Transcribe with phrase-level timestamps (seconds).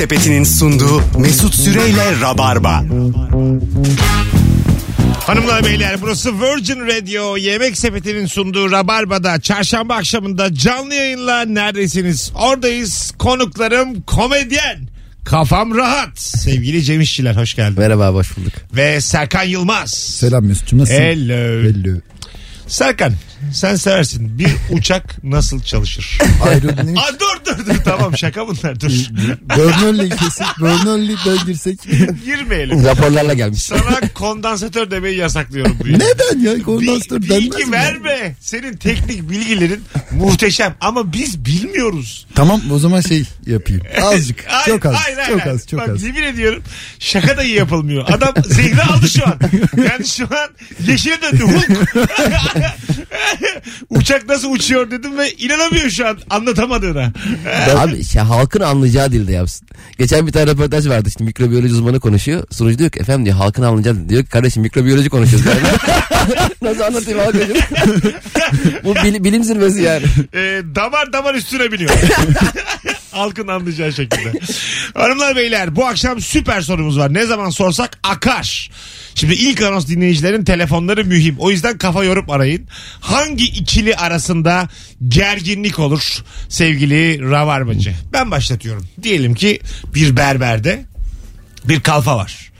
[0.00, 2.84] Sepeti'nin sunduğu Mesut Süreyle Rabarba.
[5.26, 12.32] Hanımlar beyler burası Virgin Radio Yemek Sepeti'nin sunduğu Rabarba'da çarşamba akşamında canlı yayınla neredesiniz?
[12.34, 14.88] Oradayız konuklarım komedyen.
[15.24, 16.18] Kafam rahat.
[16.20, 17.74] Sevgili Cem İşçiler hoş geldin.
[17.78, 18.52] Merhaba hoş bulduk.
[18.76, 19.90] Ve Serkan Yılmaz.
[19.90, 21.00] Selam Mesut'cum nasılsın?
[21.00, 21.62] Hello.
[21.62, 21.98] Hello.
[22.66, 23.12] Serkan
[23.54, 24.38] sen seversin.
[24.38, 26.18] Bir uçak nasıl çalışır?
[26.44, 28.90] Aerodinamik Aa, dur dur dur tamam şaka bunlar dur.
[29.56, 31.78] Burnley kesip Burnley döndürsek.
[32.24, 32.84] Girmeyelim.
[32.84, 33.62] Raporlarla gelmiş.
[33.62, 35.76] Sana kondansatör demeyi yasaklıyorum.
[35.80, 35.88] bu.
[35.88, 36.62] Neden ya?
[36.62, 37.72] Kondansatör Bil- denmez bilgi mi?
[37.72, 38.34] verme.
[38.40, 42.26] Senin teknik bilgilerin muhteşem ama biz bilmiyoruz.
[42.34, 43.82] Tamam o zaman şey yapayım.
[44.02, 44.44] Azıcık.
[44.48, 44.94] Hayır, çok az.
[44.94, 45.66] hayır, hayır, çok az.
[45.66, 46.02] Çok Bak, az.
[46.02, 46.62] yemin ediyorum
[46.98, 48.04] şaka da iyi yapılmıyor.
[48.08, 49.38] Adam zehri aldı şu an.
[49.88, 50.48] Yani şu an
[50.88, 51.42] yeşile döndü.
[51.42, 51.68] Hulk.
[53.90, 57.12] Uçak nasıl uçuyor dedim ve inanamıyor şu an anlatamadığına.
[57.76, 59.68] Abi şey, halkın anlayacağı dilde yapsın.
[59.98, 62.44] Geçen bir tane röportaj vardı işte mikrobiyoloji uzmanı konuşuyor.
[62.50, 64.08] Sunucu diyor ki efendim diyor halkın anlayacağı dilde.
[64.08, 65.46] Diyor ki kardeşim mikrobiyoloji konuşuyoruz.
[65.46, 65.60] Yani.
[66.62, 67.38] Nasıl anlatayım halka?
[68.84, 70.04] Bu bil- bilim zirvesi yani.
[70.34, 71.90] Ee, damar damar üstüne biniyor.
[73.20, 74.32] Halkın anlayacağı şekilde.
[74.94, 77.14] Hanımlar beyler bu akşam süper sorumuz var.
[77.14, 78.70] Ne zaman sorsak akar.
[79.14, 81.36] Şimdi ilk anons dinleyicilerin telefonları mühim.
[81.38, 82.66] O yüzden kafa yorup arayın.
[83.00, 84.68] Hangi ikili arasında
[85.08, 87.94] gerginlik olur sevgili Rabarbacı?
[88.12, 88.86] Ben başlatıyorum.
[89.02, 89.60] Diyelim ki
[89.94, 90.84] bir berberde
[91.64, 92.50] bir kalfa var.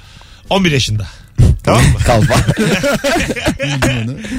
[0.50, 1.06] 11 yaşında.
[1.64, 1.98] Tamam mı?
[2.06, 2.34] Kalfa.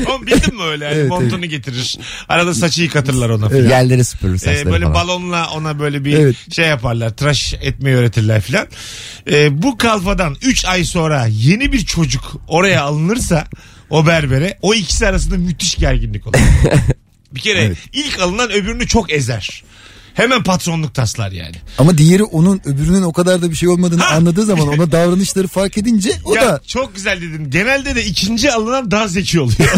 [0.09, 0.85] Oğlum bildin mi öyle?
[0.85, 1.97] Yani Evet, montunu getirir.
[2.29, 3.49] Arada saçı yıkatırlar ona.
[3.49, 3.69] falan.
[3.69, 4.93] Yerleri süpürür Ee, saçları böyle falan.
[4.95, 6.35] balonla ona böyle bir Evet.
[6.51, 7.09] şey yaparlar.
[7.09, 8.67] Tıraş etmeyi öğretirler filan.
[9.31, 13.47] Ee, bu kalfadan 3 ay sonra yeni bir çocuk oraya alınırsa
[13.89, 16.37] o berbere o ikisi arasında müthiş gerginlik olur.
[17.31, 17.77] bir kere Evet.
[17.93, 19.63] ilk alınan öbürünü çok ezer.
[20.13, 21.55] Hemen patronluk taslar yani.
[21.77, 25.77] Ama diğeri onun öbürünün o kadar da bir şey olmadığını anladığı zaman ona davranışları fark
[25.77, 27.49] edince o ya da çok güzel dedin.
[27.49, 29.59] Genelde de ikinci alınan daha zeki oluyor.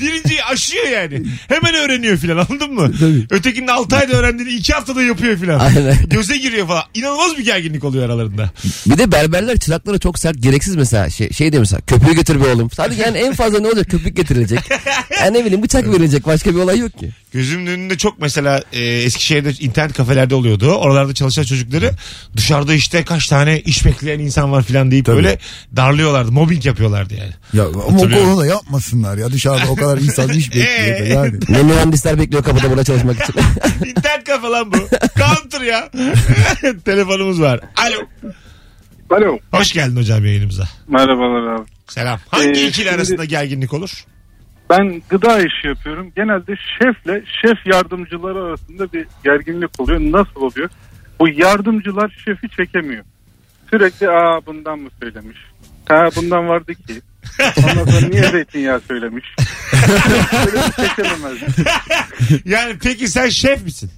[0.00, 1.22] Birinciyi aşıyor yani.
[1.48, 2.92] Hemen öğreniyor filan anladın mı?
[3.00, 3.26] Tabii.
[3.30, 5.58] Ötekinin 6 ayda öğrendiğini 2 haftada yapıyor filan.
[5.58, 5.96] Aynen.
[6.08, 6.82] Göze giriyor falan.
[6.94, 8.50] İnanılmaz bir gerginlik oluyor aralarında.
[8.86, 12.48] Bir de berberler çıraklara çok sert gereksiz mesela şey, şey de mesela köpüğü getir be
[12.54, 12.70] oğlum.
[12.70, 14.60] Sadece yani en fazla ne olacak köpük getirilecek.
[15.20, 17.10] Yani ne bileyim bıçak verilecek başka bir olay yok ki.
[17.32, 20.72] Gözümün önünde çok mesela e, Eskişehir'de internet kafelerde oluyordu.
[20.74, 21.90] Oralarda çalışan çocukları
[22.36, 25.16] dışarıda işte kaç tane iş bekleyen insan var filan deyip Tabii.
[25.16, 25.38] böyle
[25.76, 26.32] darlıyorlardı.
[26.32, 27.32] Mobbing yapıyorlardı yani.
[27.52, 28.26] ya ama o Hatırlıyorum.
[28.28, 31.08] konuda yapmasınlar ya dışarıda o kadar insan iş bekliyor da Ee?
[31.12, 31.38] yani.
[31.48, 33.34] Ne mühendisler bekliyor kapıda burada çalışmak için.
[33.88, 34.76] İnternet kafe lan bu.
[35.18, 35.90] Counter ya.
[36.84, 37.60] Telefonumuz var.
[37.76, 37.96] Alo.
[39.10, 39.38] Alo.
[39.52, 40.64] Hoş geldin hocam yayınımıza.
[40.88, 41.66] Merhabalar abi.
[41.88, 42.20] Selam.
[42.28, 44.04] Hangi Ee, ikili şimdi- arasında gerginlik olur?
[44.72, 46.12] Ben gıda işi yapıyorum.
[46.16, 50.00] Genelde şefle şef yardımcıları arasında bir gerginlik oluyor.
[50.00, 50.70] Nasıl oluyor?
[51.20, 53.04] Bu yardımcılar şefi çekemiyor.
[53.70, 55.38] Sürekli aa bundan mı söylemiş?
[55.88, 57.02] Ha bundan vardı ki.
[57.56, 59.24] Ondan sonra niye zeytinyağı söylemiş?
[60.76, 61.38] Çekememez.
[62.44, 63.90] Yani peki sen şef misin?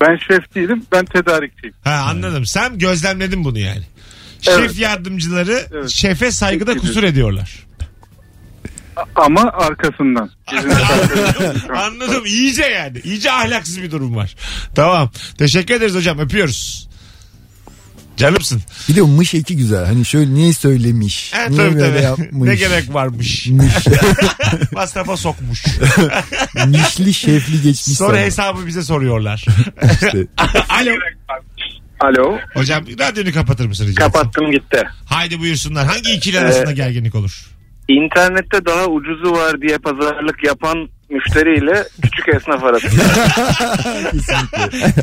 [0.00, 0.86] Ben şef değilim.
[0.92, 1.74] Ben tedarikçiyim.
[1.84, 2.46] Ha anladım.
[2.46, 3.82] Sen gözlemledin bunu yani.
[4.48, 4.70] Evet.
[4.70, 5.88] Şef yardımcıları Evet.
[5.88, 7.66] şefe saygıda kusur ediyorlar.
[9.16, 10.30] Ama arkasından.
[11.76, 12.26] Anladım.
[12.26, 12.98] İyice yani.
[13.04, 14.34] İyice ahlaksız bir durum var.
[14.74, 15.10] Tamam.
[15.38, 16.18] Teşekkür ederiz hocam.
[16.18, 16.88] Öpüyoruz.
[18.16, 18.62] Canımsın.
[18.88, 19.84] Bir de o mış eki güzel.
[19.84, 21.32] Hani şöyle niye söylemiş?
[21.32, 22.02] Ha, niye tabii böyle tabii.
[22.02, 22.48] yapmış?
[22.48, 23.46] Ne gerek varmış.
[23.46, 23.72] Mış.
[24.72, 25.64] Masrafa sokmuş.
[26.66, 27.96] Mişli şefli geçmiş.
[27.98, 28.24] Sonra sana.
[28.24, 29.44] hesabı bize soruyorlar.
[29.92, 30.26] İşte.
[30.68, 30.90] Alo.
[32.00, 32.38] Alo.
[32.54, 34.02] Hocam radyonu kapatır mısın rica?
[34.04, 34.82] Kapattım gitti.
[35.06, 35.86] Haydi buyursunlar.
[35.86, 37.46] Hangi ikili arasında Ee, gerginlik olur?
[37.88, 43.02] İnternette daha ucuzu var diye pazarlık yapan müşteriyle küçük esnaf arasında.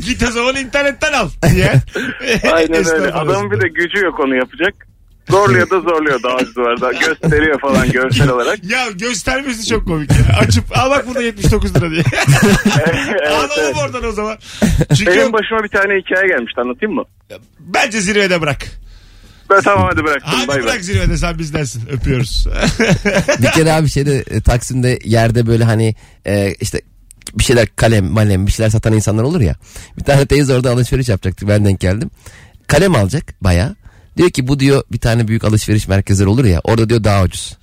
[0.06, 1.72] Git o zaman internetten al diye.
[2.52, 3.12] Aynen Esnaf öyle.
[3.12, 4.74] Adamın bir de gücü yok onu yapacak.
[5.30, 6.80] Zorluyor da zorluyor daha ucuzu var.
[6.80, 8.64] Daha gösteriyor falan görsel olarak.
[8.64, 10.38] Ya göstermesi çok komik ya.
[10.38, 12.02] Açıp al bak burada 79 lira diye.
[12.86, 13.76] evet, Alalım evet.
[13.82, 14.36] oradan o zaman.
[14.98, 17.04] Çünkü Benim başıma bir tane hikaye gelmişti anlatayım mı?
[17.60, 18.81] bence zirvede bırak.
[19.52, 20.32] Ben tamam hadi bıraktım.
[20.34, 20.82] Hadi bay bırak bay.
[20.82, 21.82] zirvede sen bizdensin.
[21.90, 22.46] Öpüyoruz.
[23.42, 25.94] bir kere abi şeyde e, Taksim'de yerde böyle hani
[26.26, 26.80] e, işte
[27.34, 29.54] bir şeyler kalem malem bir şeyler satan insanlar olur ya.
[29.98, 32.10] Bir tane teyze orada alışveriş yapacaktık ben denk geldim.
[32.66, 33.76] Kalem alacak baya.
[34.16, 37.58] Diyor ki bu diyor bir tane büyük alışveriş merkezleri olur ya orada diyor daha ucuz.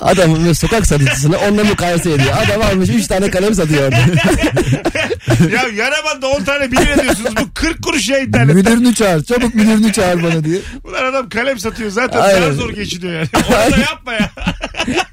[0.00, 2.34] Adamın sokak satıcısına onunla mukayese ediyor.
[2.46, 3.96] Adam almış 3 tane kalem satıyor orada.
[5.54, 7.36] ya yarabanda 10 tane 1 lira diyorsunuz.
[7.36, 8.54] Bu 40 kuruş ya internet.
[8.54, 9.24] Müdürünü çağır.
[9.24, 10.58] Çabuk müdürünü çağır bana diye.
[10.84, 12.42] Ulan adam kalem satıyor zaten Aynen.
[12.42, 13.28] daha zor geçiniyor yani.
[13.34, 14.30] Onu da yapma ya.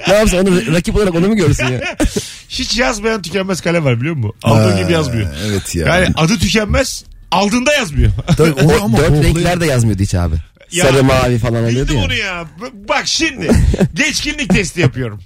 [0.07, 1.81] ne yapsın onu rakip olarak onu mu görsün ya?
[2.49, 4.33] Hiç yazmayan tükenmez kalem var biliyor musun?
[4.43, 5.29] Aldığın gibi yazmıyor.
[5.47, 5.87] Evet ya.
[5.87, 8.11] Yani adı tükenmez aldığında yazmıyor.
[8.37, 10.35] Tabii onu ama Dört renkler de yazmıyordu hiç abi.
[10.71, 12.03] Ya, Sarı mavi falan oluyordu Bildim ya.
[12.05, 12.45] onu ya.
[12.61, 13.49] B- Bak şimdi
[13.93, 15.21] geçkinlik testi yapıyorum.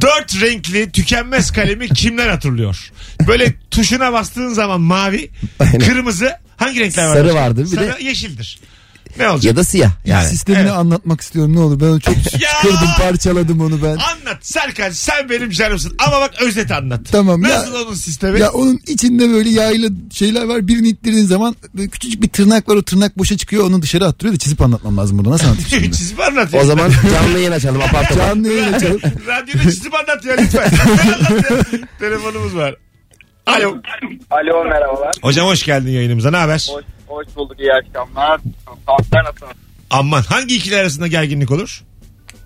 [0.00, 2.90] Dört renkli tükenmez kalemi kimler hatırlıyor?
[3.28, 5.30] Böyle tuşuna bastığın zaman mavi,
[5.60, 5.78] Aynen.
[5.78, 7.14] kırmızı hangi renkler var?
[7.14, 7.40] Sarı başka?
[7.40, 8.58] vardır, bir de- Sarı, yeşildir.
[9.18, 9.44] Ne olacak?
[9.44, 10.28] Ya da siyah yani.
[10.28, 10.72] Sistemini Evet.
[10.72, 11.80] anlatmak istiyorum ne olur.
[11.80, 12.14] Ben onu çok
[12.62, 13.88] kırdım parçaladım onu ben.
[13.88, 17.00] Anlat Serkan sen benim canımsın ama bak özet anlat.
[17.12, 18.40] Tamam, ya- Nasıl onun sistemi?
[18.40, 20.68] Ya onun içinde böyle yağlı şeyler var.
[20.68, 22.76] Birini ittirdiğin zaman böyle küçücük bir tırnak var.
[22.76, 23.64] O tırnak boşa çıkıyor.
[23.64, 25.30] Onu dışarı attırıyor da çizip anlatmam lazım burada.
[25.30, 25.96] Nasıl anlatayım şimdi?
[25.96, 26.62] Çizip anlatıyor.
[26.62, 28.26] O zaman canlı yayın açalım apar topar.
[28.26, 29.00] Canlı yayın açalım.
[29.26, 30.70] Radyoda çizip anlat ya lütfen.
[30.86, 31.66] Anlat.
[31.98, 32.74] Telefonumuz var.
[33.46, 33.76] Alo.
[34.30, 35.14] Alo merhabalar.
[35.22, 36.30] Hocam hoş geldin yayınımıza.
[36.30, 36.68] Ne haber?
[36.74, 38.40] Hoş, hoş bulduk iyi akşamlar.
[38.86, 39.52] Saatler nasılsınız?
[39.90, 41.82] Aman hangi ikili arasında gerginlik olur?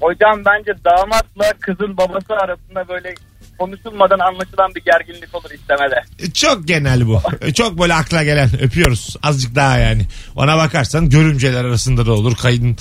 [0.00, 3.14] Hocam bence damatla kızın babası arasında böyle
[3.58, 5.94] konuşulmadan anlaşılan bir gerginlik olur istemede.
[6.18, 7.20] E, Çok genel bu.
[7.40, 8.48] E, Çok böyle akla gelen.
[8.62, 9.16] Öpüyoruz.
[9.22, 10.06] Azıcık daha yani.
[10.36, 12.36] Ona bakarsan görümceler arasında da olur.
[12.36, 12.76] Kayın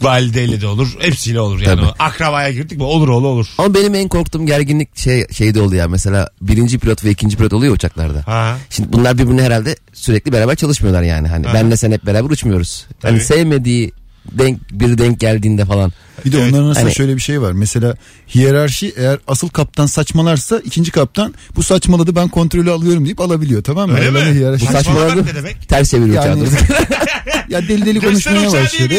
[0.00, 0.96] valideyle de olur.
[1.00, 1.80] Hepsiyle olur yani.
[1.80, 1.90] Tabii.
[1.98, 3.46] Akrabaya girdik mi olur oğlu olur.
[3.58, 5.88] Ama benim en korktuğum gerginlik şey şeyde oluyor ya.
[5.88, 8.22] Mesela birinci pilot ve ikinci pilot oluyor uçaklarda.
[8.26, 8.58] Ha.
[8.70, 11.28] Şimdi bunlar birbirine herhalde sürekli beraber çalışmıyorlar yani.
[11.28, 12.86] Hani benle sen hep beraber uçmuyoruz.
[13.00, 13.12] Tabii.
[13.12, 13.92] Hani sevmediği
[14.32, 15.92] denk bir denk geldiğinde falan.
[16.24, 16.52] Bir de Evet.
[16.52, 17.52] onların arasında Hani- şöyle bir şey var.
[17.52, 17.96] Mesela
[18.34, 23.90] hiyerarşi eğer asıl kaptan saçmalarsa ikinci kaptan bu saçmaladı ben kontrolü alıyorum deyip alabiliyor tamam
[23.90, 23.96] mı?
[23.98, 24.36] Öyle Aralarında mi?
[24.40, 25.26] hiyerarşi- Bu saçmaladı.
[25.26, 25.68] ne demek?
[25.68, 26.42] Ters çeviriyor Yani-
[27.48, 28.94] ya deli deli konuşmaya başladı.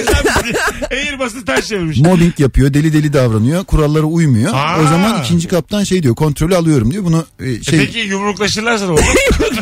[0.92, 2.00] Airbus'u ters çevirmiş.
[2.00, 4.54] Mobbing yapıyor, deli deli davranıyor, kurallara uymuyor.
[4.54, 4.80] Aa.
[4.82, 7.04] O zaman ikinci kaptan şey diyor, kontrolü alıyorum diyor.
[7.04, 9.02] Bunu e, E şey Peki yumruklaşırlarsa ne olur?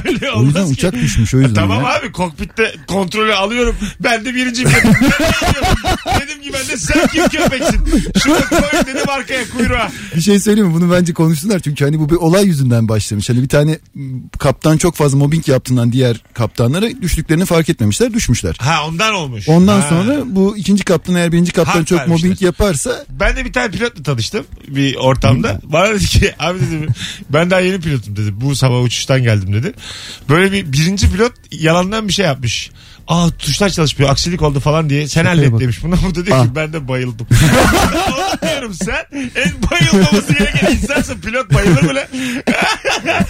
[0.06, 0.71] Öyle o yüzden ki.
[0.71, 1.54] uçak düşmüş o yüzden.
[1.54, 1.94] Tamam ya.
[1.95, 3.75] abi kokpitte kontrolü alıyorum.
[4.00, 4.66] Ben de birinci.
[4.66, 7.24] Dedim ki ben de sen kim
[7.60, 8.12] köpeksin?
[8.24, 9.92] Şunu koy dedim arkaya kuyruğa.
[10.16, 10.74] Bir şey söyleyeyim mi?
[10.76, 13.30] Bunu bence konuşsunlar çünkü hani bu bir olay yüzünden başlamış.
[13.30, 13.80] Hani bir tane
[14.40, 18.56] kaptan çok fazla mobbing yaptığından diğer kaptanlara düştüklerini fark etmemişler, düşmüşler.
[18.60, 19.50] Ha ondan olmuş.
[19.50, 19.90] Ondan Ha.
[19.90, 22.18] sonra bu ikinci kaptan eğer birinci kaptan Hak çok vermişler.
[22.30, 25.60] mobbing yaparsa Ben de bir tane pilotla tanıştım bir ortamda.
[25.64, 26.88] Bana dedi ki abi dedi
[27.30, 28.42] ben daha yeni pilotum dedi.
[28.42, 29.74] Bu sabah uçuştan geldim dedi.
[30.30, 32.72] Böyle bir birinci pilot yalandan bir şey yapmış.
[33.08, 35.60] Aa tuşlar çalışmıyor aksilik oldu falan diye sen hallet bak.
[35.60, 35.84] demiş.
[35.84, 36.44] Buna bu da diyor Ah.
[36.46, 37.28] ki ben de bayıldım.
[38.42, 39.06] Diyorum sen
[39.36, 42.04] en bayılmaması gereken insansın pilot bayılır mı lan?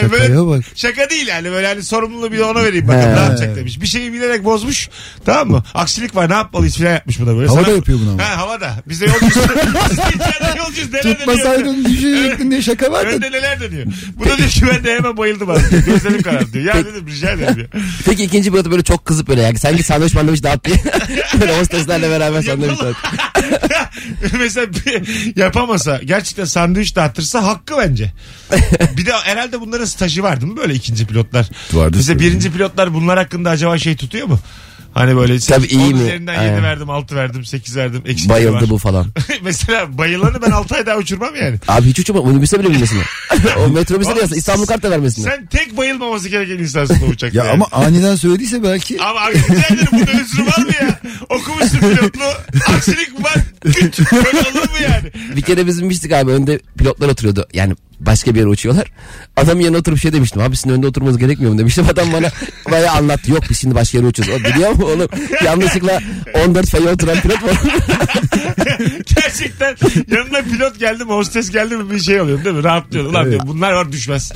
[0.00, 0.64] Şakaya bak.
[0.74, 3.80] Şaka değil yani böyle hani sorumluluğu bir de ona vereyim bakın ne yapacak demiş.
[3.80, 4.88] Bir şeyi bilerek bozmuş
[5.24, 5.64] tamam mı?
[5.74, 7.48] Aksilik var ne yapmalıyız filan yapmış bu da böyle.
[7.48, 8.22] Havada Sana- yapıyor bunu ama.
[8.22, 8.74] Ha havada.
[8.88, 9.34] Biz de yolcuyuz.
[9.90, 10.92] Biz de içeride yolcuyuz.
[10.92, 11.02] Neler?
[11.18, 13.10] Tutmasaydın düşecektin diye şaka var da.
[13.10, 13.86] Önde neler dönüyor.
[14.16, 15.60] Bu da diyor ki ben de hemen bayıldım abi.
[15.86, 16.64] Gözlerim karardı diyor.
[16.64, 17.68] Ya dedim rica ederim diyor.
[18.04, 20.76] Peki ikinci pilot böyle çok kızıp böyle yani sanki sandviç mandviç dağıt diye.
[21.40, 22.96] böyle hosteslerle beraber sandviç dağıt.
[24.38, 28.12] Mesela bir- yapamasa gerçekten sandviç dağıtırsa hakkı bence.
[28.96, 31.48] bir de herhalde bunların stajı var değil mi böyle ikinci pilotlar?
[31.72, 32.26] Vardır Mesela tabii.
[32.26, 34.38] birinci pilotlar bunlar hakkında acaba şey tutuyor mu?
[34.98, 36.00] Hani böyle Tabii iyi mi?
[36.00, 36.62] üzerinden 7 Aynen.
[36.62, 38.70] verdim 6 verdim 8 verdim eksik Bayıldı var.
[38.70, 39.06] bu falan.
[39.42, 41.56] Mesela bayılanı ben 6 ay daha uçurmam yani.
[41.68, 42.98] Abi hiç uçurma minibüse bile binmesin.
[43.58, 43.68] o.
[43.68, 45.22] metrobüse de yazsın İstanbul kart da vermesin.
[45.22, 47.38] Sen tek bayılmaması gereken insansın o uçakta.
[47.38, 47.52] Ya yani.
[47.54, 51.00] ama aniden söylediyse belki Ama abi rica ederim bunda özrü var mı ya?
[51.28, 52.22] Okumuşsun pilotlu.
[52.76, 53.36] Aksilik var.
[53.64, 53.98] Güç.
[54.12, 55.36] Böyle olur mu yani?
[55.36, 57.46] Bir kere biz binmiştik abi önde pilotlar oturuyordu.
[57.52, 58.88] Yani başka bir yere uçuyorlar.
[59.36, 60.42] Adam yanına oturup şey demiştim.
[60.42, 61.86] Abi sizin önde oturmanız gerekmiyor mu demiştim.
[61.92, 62.28] Adam bana
[62.70, 63.30] bayağı anlattı.
[63.30, 64.34] Yok biz şimdi başka yere uçuyoruz.
[64.34, 65.08] O biliyor mu oğlum?
[65.44, 65.98] Yanlışlıkla
[66.46, 67.56] 14 feye oturan pilot var.
[69.14, 69.76] Gerçekten
[70.16, 72.64] yanına pilot geldi mi hostes geldi mi bir şey oluyor değil mi?
[72.64, 73.04] Rahatlıyor.
[73.04, 74.32] Ulan diyor, bunlar var düşmez.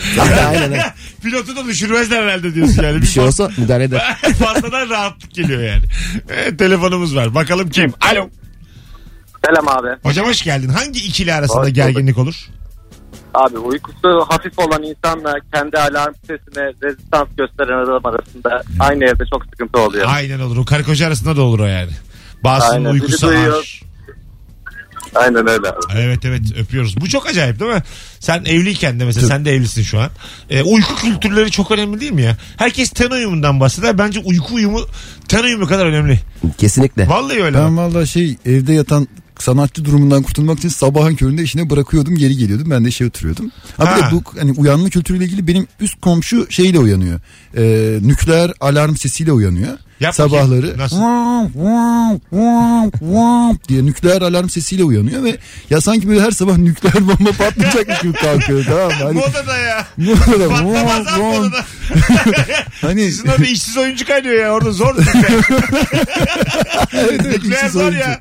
[0.49, 0.81] Aynen.
[1.23, 3.03] Pilotu da düşürmezler herhalde diyorsun yani.
[3.03, 4.17] bir şey olsa müdahale eder.
[4.39, 5.85] Fazladan rahatlık geliyor yani.
[6.29, 7.35] Evet, telefonumuz var.
[7.35, 7.93] Bakalım kim?
[8.01, 8.29] Alo.
[9.47, 9.89] Selam abi.
[10.03, 10.69] Hocam hoş geldin.
[10.69, 12.49] Hangi ikili arasında Hoş gerginlik olur?
[13.35, 19.45] Abi uykusu hafif olan insanla kendi alarm sesine rezistans gösteren adam arasında aynı evde çok
[19.45, 20.07] sıkıntı oluyor.
[20.09, 20.57] Aynen olur.
[20.57, 21.91] O karı koca arasında da olur o yani.
[22.45, 22.91] Bazısının Aynen.
[22.91, 23.55] uykusu Biri duyuyor.
[23.55, 23.83] ağır.
[25.15, 25.79] Aynen öyle abi.
[25.99, 26.97] Evet evet öpüyoruz.
[27.01, 27.83] Bu çok acayip değil mi?
[28.21, 30.11] Sen evliyken de mesela sen de evlisin şu an.
[30.51, 32.37] Ee, uyku kültürleri çok önemli değil mi ya?
[32.57, 33.99] Herkes ten uyumundan bahseder.
[33.99, 34.81] Bence uyku uyumu
[35.29, 36.21] ten uyumu kadar önemli.
[36.59, 37.09] Kesinlikle.
[37.09, 37.59] Vallahi öyle.
[37.59, 39.09] ben valla şey evde yatan
[39.43, 43.51] sanatçı durumundan kurtulmak için sabahın köründe işine bırakıyordum geri geliyordum ben de şey oturuyordum.
[43.77, 44.11] Ha, bir Ha.
[44.13, 47.21] bu hani uyanma kültürüyle ilgili benim üst komşu şeyle uyanıyor.
[47.57, 49.79] Ee, nükleer alarm sesiyle uyanıyor.
[50.03, 50.79] Yap Sabahları.
[50.79, 50.97] Nasıl?
[53.69, 55.39] Diye nükleer alarm sesiyle uyanıyor ve
[55.71, 58.95] ya sanki böyle her sabah nükleer bomba patlayacakmış gibi kalkıyor tamam mı?
[59.03, 59.87] Hani, Modada ya.
[59.97, 61.65] Modada, Patlamaz abi modada.
[62.81, 64.53] Hani Sizin orada işsiz oyuncu kaynıyor ya.
[64.53, 64.97] Orada zor.
[64.99, 65.45] nükleer.
[66.93, 68.21] evet, Nükleer zor ya.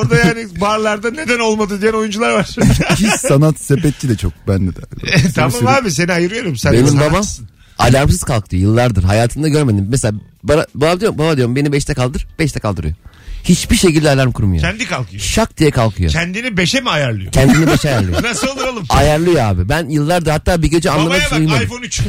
[0.00, 2.46] Orada yani barlarda neden olmadı diyen oyuncular var.
[2.96, 4.80] Ki sanat sepetçi de çok bende de.
[5.34, 6.56] tamam abi seni ayırıyorum.
[6.56, 7.24] Sen Benim babam.
[7.78, 9.86] Alarmsız kalk diyor yıllardır hayatında görmedim.
[9.90, 12.94] Mesela bana, baba, diyorum, baba diyorum beni 5'te kaldır 5'te kaldırıyor.
[13.48, 14.62] Hiçbir şekilde alarm kurmuyor.
[14.62, 15.22] Kendi kalkıyor.
[15.22, 16.10] Şak diye kalkıyor.
[16.10, 17.32] Kendini beşe mi ayarlıyor?
[17.32, 18.22] Kendini 5'e ayarlıyor.
[18.22, 18.84] Nasıl olur oğlum?
[18.88, 19.68] ayarlıyor abi.
[19.68, 21.64] Ben yıllardır hatta bir gece anlamak Babaya için bak uyumadım.
[21.66, 22.00] iPhone 3.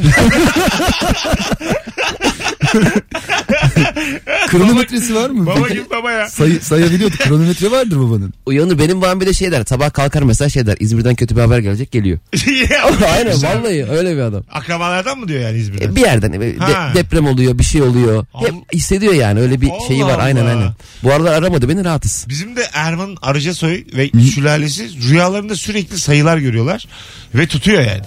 [4.50, 5.46] Kronometresi var mı?
[5.46, 6.28] Baba gibi baba ya.
[6.28, 7.16] Say, sayabiliyordu.
[7.16, 8.34] Kronometre vardır babanın.
[8.46, 11.40] Uyanır benim babam bir de şey der sabah kalkar mesela şey der İzmir'den kötü bir
[11.40, 12.18] haber gelecek geliyor.
[13.14, 13.58] Aynen Güzel.
[13.62, 14.42] vallahi öyle bir adam.
[14.52, 15.84] Akrabalardan mı diyor yani İzmir'de?
[15.84, 16.92] E, Bir yerden e, de- Ha.
[16.94, 18.24] deprem oluyor bir şey oluyor.
[18.34, 20.50] Hep hissediyor yani öyle bir Allah şeyi var aynen Allah.
[20.50, 20.72] aynen.
[21.02, 22.26] Bu aralar aramadı beni rahatız.
[22.28, 26.84] Bizim de Erman Arıcasoy ve sülalesi rüyalarında sürekli sayılar görüyorlar
[27.34, 28.02] ve tutuyor yani.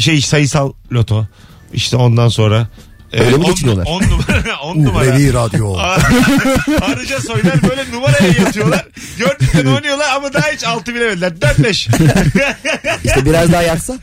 [0.00, 1.26] Şey sayısal loto
[1.72, 2.68] işte ondan sonra.
[3.12, 3.86] e, Öyle mi geçiniyorlar?
[3.86, 4.60] On numara.
[4.62, 5.06] On numara.
[5.08, 5.76] Uhrevi radyo.
[6.82, 8.86] Arıca soylar böyle numaraya yatıyorlar.
[9.18, 11.32] Gördükten oynuyorlar ama daha hiç altı bilemediler.
[11.32, 11.70] 4-5.
[13.04, 13.94] İşte biraz daha yatsa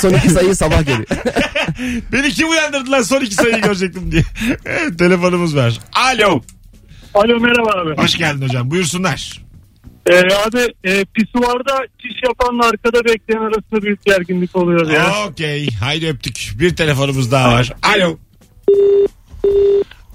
[0.00, 1.06] son iki sayı sabah geliyor.
[2.12, 4.22] Beni kim uyandırdı lan son iki sayıyı görecektim diye.
[4.98, 5.78] Telefonumuz var.
[5.92, 6.42] Alo.
[7.14, 8.02] Alo merhaba abi.
[8.02, 8.70] Hoş geldin hocam.
[8.70, 9.42] Buyursunlar.
[10.10, 15.26] Ee, abi e, pisuvarda çiş yapanla arkada bekleyen arasında büyük gerginlik oluyor ya.
[15.28, 15.68] Okey.
[15.80, 16.50] Haydi öptük.
[16.58, 17.72] Bir telefonumuz daha var.
[17.96, 18.18] Alo.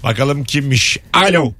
[0.04, 0.98] Bakalım kimmiş?
[1.12, 1.52] Alo.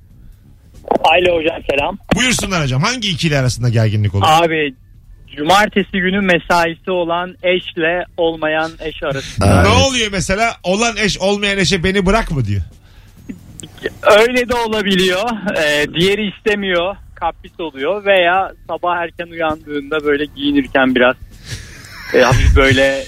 [1.04, 1.98] Alo hocam selam.
[2.16, 2.82] Buyursunlar hocam.
[2.82, 4.24] Hangi ikili arasında gerginlik olur?
[4.28, 4.74] Abi
[5.36, 9.62] cumartesi günü mesaisi olan eşle olmayan eş arasında.
[9.62, 10.56] Ne oluyor mesela?
[10.62, 12.62] Olan eş olmayan eşe beni bırak mı diyor.
[14.02, 15.24] Öyle de olabiliyor.
[15.56, 16.96] Ee, diğeri istemiyor.
[17.14, 21.16] Kapris oluyor veya sabah erken uyandığında böyle giyinirken biraz
[22.14, 23.04] e, hafif böyle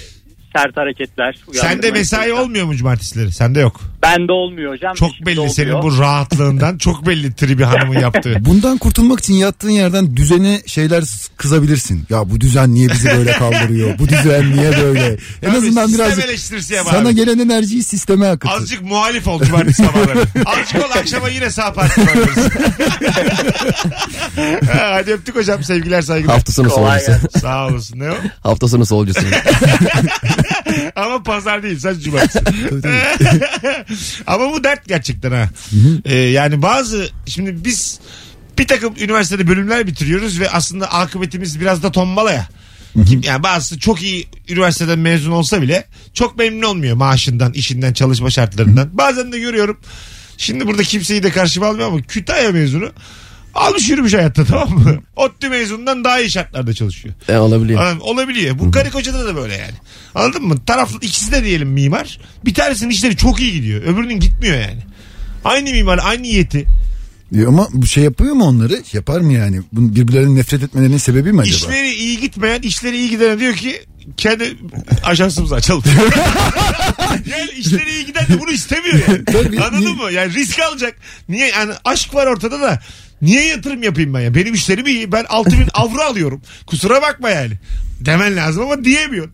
[0.55, 1.39] sert hareketler.
[1.53, 3.31] Sende mesai olmuyor mu cumartesileri?
[3.31, 3.81] Sende yok.
[4.01, 4.93] Bende olmuyor hocam.
[4.95, 5.83] Çok belli senin oluyor.
[5.83, 6.77] bu rahatlığından.
[6.77, 8.45] Çok belli tribi hanımın yaptığı.
[8.45, 11.03] Bundan kurtulmak için yattığın yerden düzene şeyler
[11.37, 12.05] kızabilirsin.
[12.09, 13.99] Ya bu düzen niye bizi böyle kaldırıyor?
[13.99, 15.17] Bu düzen niye böyle?
[15.43, 16.13] En Abi, azından biraz
[16.85, 17.15] sana abi.
[17.15, 18.55] gelen enerjiyi sisteme akıtır.
[18.55, 20.19] Azıcık muhalif ol cumartesi sabahları.
[20.45, 22.01] Azıcık ol akşama yine sağ parti
[24.73, 26.35] Hadi öptük hocam sevgiler saygılar.
[26.35, 27.39] Hafta sonu solcusu.
[27.39, 28.15] Sağ olasın ne o?
[28.43, 29.19] Hafta sonu solcusu.
[30.95, 32.39] Ama pazar değil sadece cumartesi.
[34.27, 35.49] Ama bu dert gerçekten ha.
[36.05, 37.99] Ee, yani bazı şimdi biz
[38.57, 42.47] bir takım üniversitede bölümler bitiriyoruz ve aslında akıbetimiz biraz da tombala ya.
[43.07, 48.29] Kim- Yani bazısı çok iyi üniversiteden mezun olsa bile çok memnun olmuyor maaşından, işinden, çalışma
[48.29, 48.89] şartlarından.
[48.97, 49.77] Bazen de görüyorum.
[50.37, 52.91] Şimdi burada kimseyi de karşıma almıyor ama Kütahya mezunu
[53.55, 54.99] almış yürümüş hayatta tamam mı?
[55.15, 57.15] ODTÜ mezunundan daha iyi şartlarda çalışıyor.
[57.29, 57.81] e, olabiliyor.
[57.81, 58.03] Anladın mı?
[58.03, 58.59] Olabiliyor.
[58.59, 59.73] Bu karı kocada da böyle yani.
[60.15, 60.65] Anladın mı?
[60.65, 62.19] Taraflı ikisi de diyelim mimar.
[62.45, 63.81] Bir tanesinin işleri çok iyi gidiyor.
[63.81, 64.79] Öbürünün gitmiyor yani.
[65.45, 66.65] Aynı mimar, aynı niyeti.
[67.37, 68.83] E Ama bu şey yapıyor mu onları?
[68.93, 69.61] Yapar mı yani?
[69.73, 71.55] Bunun birbirlerinin nefret etmelerinin sebebi mi acaba?
[71.55, 73.81] İşleri iyi gitmeyen, işleri iyi gidene diyor ki
[74.17, 74.57] kendi
[75.03, 75.83] ajansımızı açalım.
[77.11, 79.25] yani işleri iyi giden de bunu istemiyor yani.
[79.25, 79.59] Tabii.
[79.61, 80.11] Anladın mı?
[80.11, 80.95] Yani risk alacak.
[81.29, 81.47] Niye?
[81.47, 82.79] Yani aşk var ortada da
[83.21, 84.35] niye yatırım yapayım ben ya?
[84.35, 85.11] Benim işlerim iyi.
[85.11, 86.41] Ben 6000 avro alıyorum.
[86.67, 87.53] Kusura bakma yani.
[87.99, 89.33] Demen lazım ama diyemiyorsun.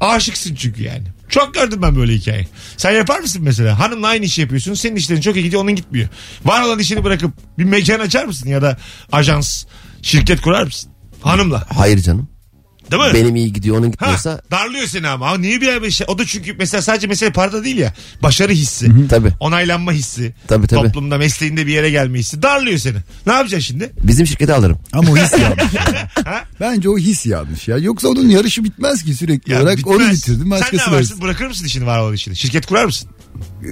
[0.00, 1.04] Aşıksın çünkü yani.
[1.28, 2.46] Çok gördüm ben böyle hikaye.
[2.76, 3.78] Sen yapar mısın mesela?
[3.78, 4.74] Hanımla aynı işi yapıyorsun.
[4.74, 6.08] Senin işlerin çok iyi gidiyor onun gitmiyor.
[6.44, 8.48] Var olan işini bırakıp bir mekan açar mısın?
[8.48, 8.76] Ya da
[9.12, 9.64] ajans,
[10.02, 10.90] şirket kurar mısın?
[11.22, 11.66] Hanımla.
[11.76, 12.33] Hayır canım.
[12.90, 13.14] Değil mi?
[13.14, 15.26] Benim iyi gidiyor onun Ha, gitmiyorsa darlıyor seni ama.
[15.28, 16.06] ama niye bir bir şey?
[16.10, 17.94] O da çünkü mesela sadece mesele parada değil ya.
[18.22, 19.08] Başarı hissi.
[19.08, 19.32] tabii.
[19.40, 20.34] Onaylanma hissi.
[20.48, 20.86] Tabii, tabii.
[20.86, 22.42] Toplumda mesleğinde bir yere gelme hissi.
[22.42, 22.96] Darlıyor seni.
[23.26, 23.92] Ne yapacaksın şimdi?
[24.02, 24.78] Bizim şirkete alırım.
[24.92, 25.74] Ama o his yanlış.
[25.74, 26.08] ya.
[26.24, 26.44] Ha?
[26.60, 27.78] Bence o his yanlış ya.
[27.78, 29.78] Yoksa onun yarışı bitmez ki sürekli Ya olarak.
[29.78, 29.96] bitmez.
[29.96, 30.96] Onu bitirdim Sen ne başkası yaparsın?
[30.96, 31.20] versin.
[31.22, 32.36] Bırakır mısın işini var olan işini?
[32.36, 33.10] Şirket kurar mısın?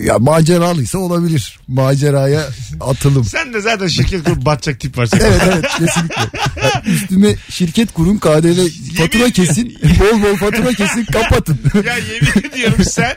[0.04, 1.58] Ya maceralıysa olabilir.
[1.68, 2.48] Maceraya
[2.80, 3.24] atılım.
[3.24, 5.08] Sen de zaten şirket kurup batacak tip var.
[5.12, 6.22] Evet evet kesinlikle.
[6.62, 9.78] Ya üstüme şirket kurun KDV fatura kesin.
[10.00, 11.58] Bol bol fatura kesin kapatın.
[11.86, 13.16] ya yemin ediyorum sen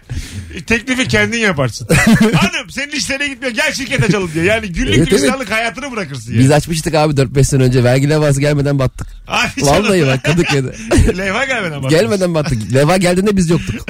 [0.62, 1.88] teklifi kendin yaparsın.
[2.36, 4.46] Hanım senin işlerine gitmiyor gel şirket açalım diye.
[4.46, 5.10] Yani günlük Evet, evet.
[5.10, 6.40] gülistanlık hayatını bırakırsın ya.
[6.40, 7.84] Biz açmıştık abi 4-5 sene önce.
[7.84, 9.08] Vergi levhası gelmeden battık.
[9.26, 9.84] Hadi canım.
[9.84, 10.74] Vallahi bak Kadıköy'de.
[11.18, 11.90] Leyva gelmeden bak.
[11.90, 12.74] gelmeden battık.
[12.74, 13.76] Leva geldiğinde biz yoktuk.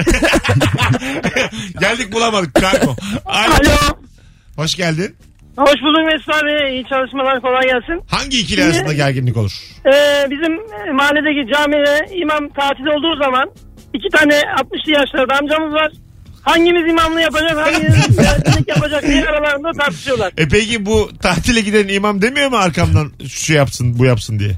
[1.80, 2.96] Geldik bulamadık kargo.
[3.26, 3.54] Alo.
[3.54, 3.96] Alo.
[4.56, 5.16] Hoş geldin.
[5.56, 6.72] Hoş bulduk Mesut abi.
[6.72, 8.04] İyi çalışmalar kolay gelsin.
[8.08, 9.52] Hangi ikili arasında gerginlik olur?
[9.86, 13.50] Ee, bizim e, mahalledeki camide imam tatil olduğu zaman
[13.94, 15.92] iki tane 60'lı yaşlarda amcamız var.
[16.46, 20.32] Hangimiz imamlı yapacak hangimiz müezzinlik yapacak diye aralarında tartışıyorlar.
[20.38, 24.52] E peki bu tatile giden imam demiyor mu arkamdan şu yapsın bu yapsın diye?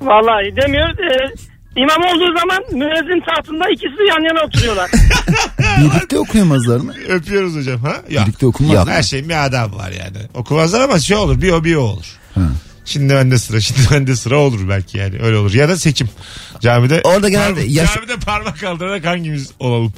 [0.00, 0.88] Vallahi demiyor.
[0.88, 1.34] Ee,
[1.76, 4.90] imam olduğu zaman müezzin tahtında ikisi yan yana oturuyorlar.
[5.80, 6.94] Birlikte okuyamazlar mı?
[7.08, 7.96] Öpüyoruz hocam ha?
[8.10, 8.22] Ya.
[8.22, 8.88] Birlikte okunmaz.
[8.88, 10.16] Her şeyin bir adabı var yani.
[10.34, 12.06] Okumazlar ama şey olur bir o bir o olur.
[12.84, 15.54] Şimdi bende sıra şimdi bende sıra olur belki yani öyle olur.
[15.54, 16.08] Ya da seçim.
[16.60, 19.92] Camide Orada genelde parmak, yaş- camide parmak kaldırarak hangimiz olalım.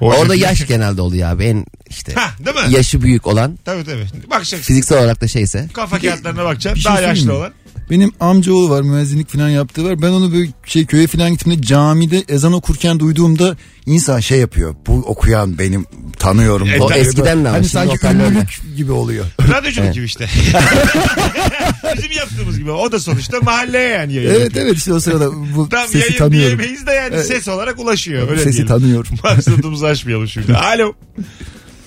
[0.00, 0.46] O Orada şekilde.
[0.46, 1.44] yaş genelde oluyor abi.
[1.44, 2.74] En işte Ha, değil mi?
[2.74, 4.06] yaşı büyük olan Tabii tabii.
[4.30, 4.66] Bakacaksın.
[4.66, 5.68] fiziksel olarak da şeyse.
[5.72, 6.74] Kafa kağıtlarına bakacaksın.
[6.76, 7.38] Bir şey Daha söyleyeyim yaşlı mi?
[7.38, 7.52] olan.
[7.90, 10.02] Benim amcaoğlu var müezzinlik falan yaptığı var.
[10.02, 14.74] Ben onu böyle şey köye falan gittiğimde camide ezan okurken duyduğumda insan şey yapıyor.
[14.86, 15.86] Bu okuyan benim
[16.18, 16.68] tanıyorum.
[16.68, 16.98] E, O tabii.
[16.98, 18.28] eskiden de ama Hani şimdi sanki hoparlörle.
[18.28, 19.24] ünlülük gibi oluyor.
[19.48, 20.28] Radyoculuk gibi işte.
[21.96, 22.70] Bizim yaptığımız gibi.
[22.70, 24.30] O da sonuçta mahalleye yani yayın.
[24.30, 26.58] evet evet işte o sırada bu Tam sesi yayın tanıyorum.
[26.58, 27.26] diyemeyiz de yani Evet.
[27.26, 28.28] ses olarak ulaşıyor.
[28.30, 28.66] Öyle Sesi diyelim.
[28.68, 29.10] tanıyorum.
[29.24, 30.54] Maksadımızı aşmayalım şimdi.
[30.56, 30.92] Alo.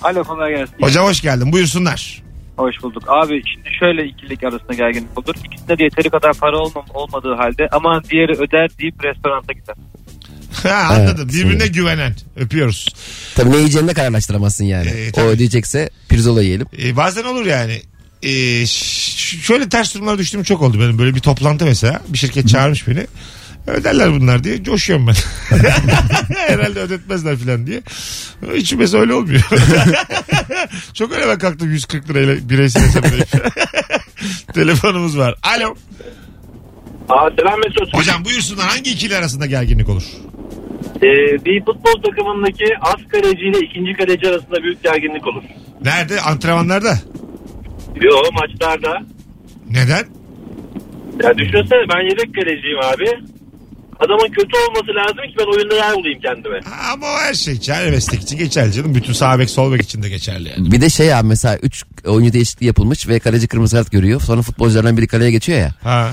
[0.01, 0.73] Alo kolay gelsin.
[0.81, 1.51] Hocam hoş geldin.
[1.51, 2.23] Buyursunlar.
[2.57, 3.03] Hoş bulduk.
[3.07, 5.35] Abi şimdi şöyle ikilik arasında gerginlik olur.
[5.45, 9.75] İkisinde de yeteri kadar para olmam, olmadığı halde ama diğeri öder deyip restoranta gider.
[10.63, 11.27] Ha, anladım.
[11.31, 11.73] Evet, Birbirine evet.
[11.73, 12.15] güvenen.
[12.35, 12.87] Öpüyoruz.
[13.35, 14.89] Tabii ne yiyeceğini de kararlaştıramazsın yani.
[14.89, 16.67] Ee, o ödeyecekse pirzola yiyelim.
[16.83, 17.81] Ee, bazen olur yani.
[18.23, 18.65] Ee,
[19.41, 20.99] şöyle ters durumlara düştüğüm çok oldu benim.
[20.99, 22.01] Böyle bir toplantı mesela.
[22.07, 23.07] Bir şirket çağırmış beni.
[23.67, 25.15] Öderler bunlar diye coşuyorum ben.
[26.35, 27.81] Herhalde ödetmezler falan diye.
[28.53, 29.41] Hiç mesela öyle olmuyor.
[30.93, 33.27] çok öyle ben kalktım 140 lirayla bireysel hesaplayıp.
[34.53, 35.35] Telefonumuz var.
[35.43, 35.75] Alo.
[37.09, 37.93] Aa, selam Mesut.
[37.93, 40.03] Hocam buyursunlar hangi ikili arasında gerginlik olur?
[40.95, 45.43] Ee, bir futbol takımındaki az kaleci ile ikinci kaleci arasında büyük gerginlik olur.
[45.83, 46.21] Nerede?
[46.21, 46.97] Antrenmanlarda.
[48.01, 49.03] Yo maçlarda.
[49.69, 50.05] Neden?
[51.23, 53.34] Ya düşünsene ben yedek kaleciyim abi.
[53.99, 56.59] Adamın kötü olması lazım ki ben oyunda yer bulayım kendime.
[56.93, 57.73] Ama o her şey için.
[57.73, 58.95] Her meslek için geçerli canım.
[58.95, 60.71] Bütün sağ bek sol bek için de geçerli yani.
[60.71, 64.21] Bir de şey abi mesela 3 oyuncu değişikliği yapılmış ve kaleci kırmızı kart görüyor.
[64.21, 65.71] Sonra futbolculardan biri kaleye geçiyor ya.
[65.83, 66.11] Ha.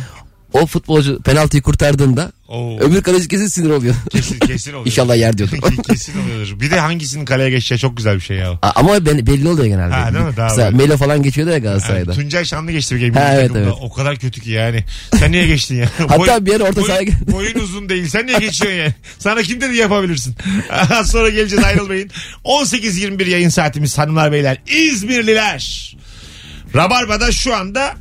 [0.53, 2.79] O futbolcu penaltıyı kurtardığında Oo.
[2.81, 3.95] öbür kaleci kesin sinir oluyor.
[4.11, 4.87] Kesin, kesin oluyor.
[4.87, 5.57] İnşallah yer diyordur.
[5.89, 6.61] kesin oluyordur.
[6.61, 8.51] Bir de hangisinin kaleye geçeceği çok güzel bir şey ya.
[8.63, 9.95] A- Ama ben- belli oluyor genelde.
[9.95, 10.37] Ha, değil mi?
[10.37, 10.85] Daha Mesela böyle.
[10.87, 12.13] Melo falan geçiyordu ya Yani Galatasaray'da.
[12.13, 13.21] Tuncay Şanlı geçti bir game.
[13.27, 13.75] Ha, evet, evet.
[13.81, 14.85] O kadar kötü ki yani.
[15.19, 15.89] Sen niye geçtin ya?
[16.09, 18.09] Hatta bir ara orta sahaya gel- Boyun uzun değil.
[18.09, 18.95] Sen niye geçiyorsun yani?
[19.19, 20.35] Sana kim dedi yapabilirsin?
[20.91, 22.11] Az Sonra geleceğiz ayrılmayın.
[22.45, 24.57] 18.21 yayın saatimiz hanımlar beyler.
[24.67, 25.97] İzmirliler.
[26.75, 27.95] Rabarba'da şu anda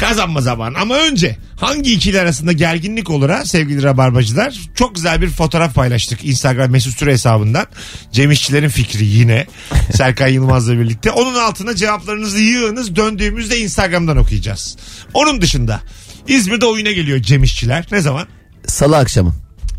[0.00, 0.78] kazanma zamanı.
[0.78, 4.60] Ama önce hangi ikili arasında gerginlik olur ha sevgili Rabarbacılar?
[4.74, 7.66] Çok güzel bir fotoğraf paylaştık Instagram mesut süre hesabından.
[8.12, 9.46] Cem İşçilerin fikri yine.
[9.94, 11.10] Serkan Yılmaz'la birlikte.
[11.10, 12.96] Onun altına cevaplarınızı yığınız.
[12.96, 14.76] Döndüğümüzde Instagram'dan okuyacağız.
[15.14, 15.80] Onun dışında
[16.28, 17.86] İzmir'de oyuna geliyor Cem İşçiler.
[17.92, 18.26] Ne zaman?
[18.66, 19.34] Salı akşamı.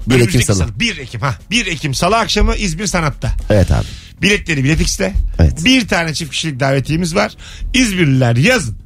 [0.07, 0.79] 1 Ekim Önümüzdeki Salı.
[0.79, 1.35] 1 Ekim ha.
[1.51, 3.33] 1 Ekim Salı akşamı İzmir Sanat'ta.
[3.49, 3.85] Evet abi.
[4.21, 5.13] Biletleri Bilet X'te.
[5.39, 5.65] Evet.
[5.65, 7.31] Bir tane çift kişilik davetiyemiz var.
[7.73, 8.80] İzmirliler yazın.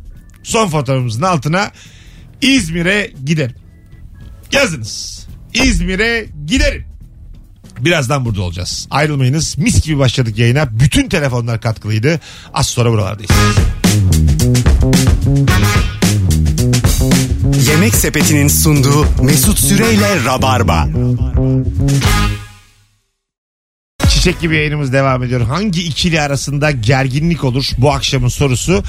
[0.46, 1.72] Son fotoğrafımızın altına
[2.42, 3.56] İzmir'e giderim.
[4.52, 5.28] Yazınız.
[5.54, 6.86] İzmir'e giderim.
[7.80, 8.88] Birazdan burada olacağız.
[8.92, 9.58] Ayrılmayınız.
[9.58, 10.80] Mis gibi başladık yayına.
[10.80, 12.20] Bütün telefonlar katkılıydı.
[12.54, 13.32] Az sonra buralardayız.
[17.70, 20.88] Yemek Sepeti'nin sunduğu Mesut Süreyle Rabarba.
[24.26, 25.42] Çiçek gibi yayınımız devam ediyor.
[25.42, 27.70] Hangi ikili arasında gerginlik olur?
[27.78, 28.84] Bu akşamın sorusu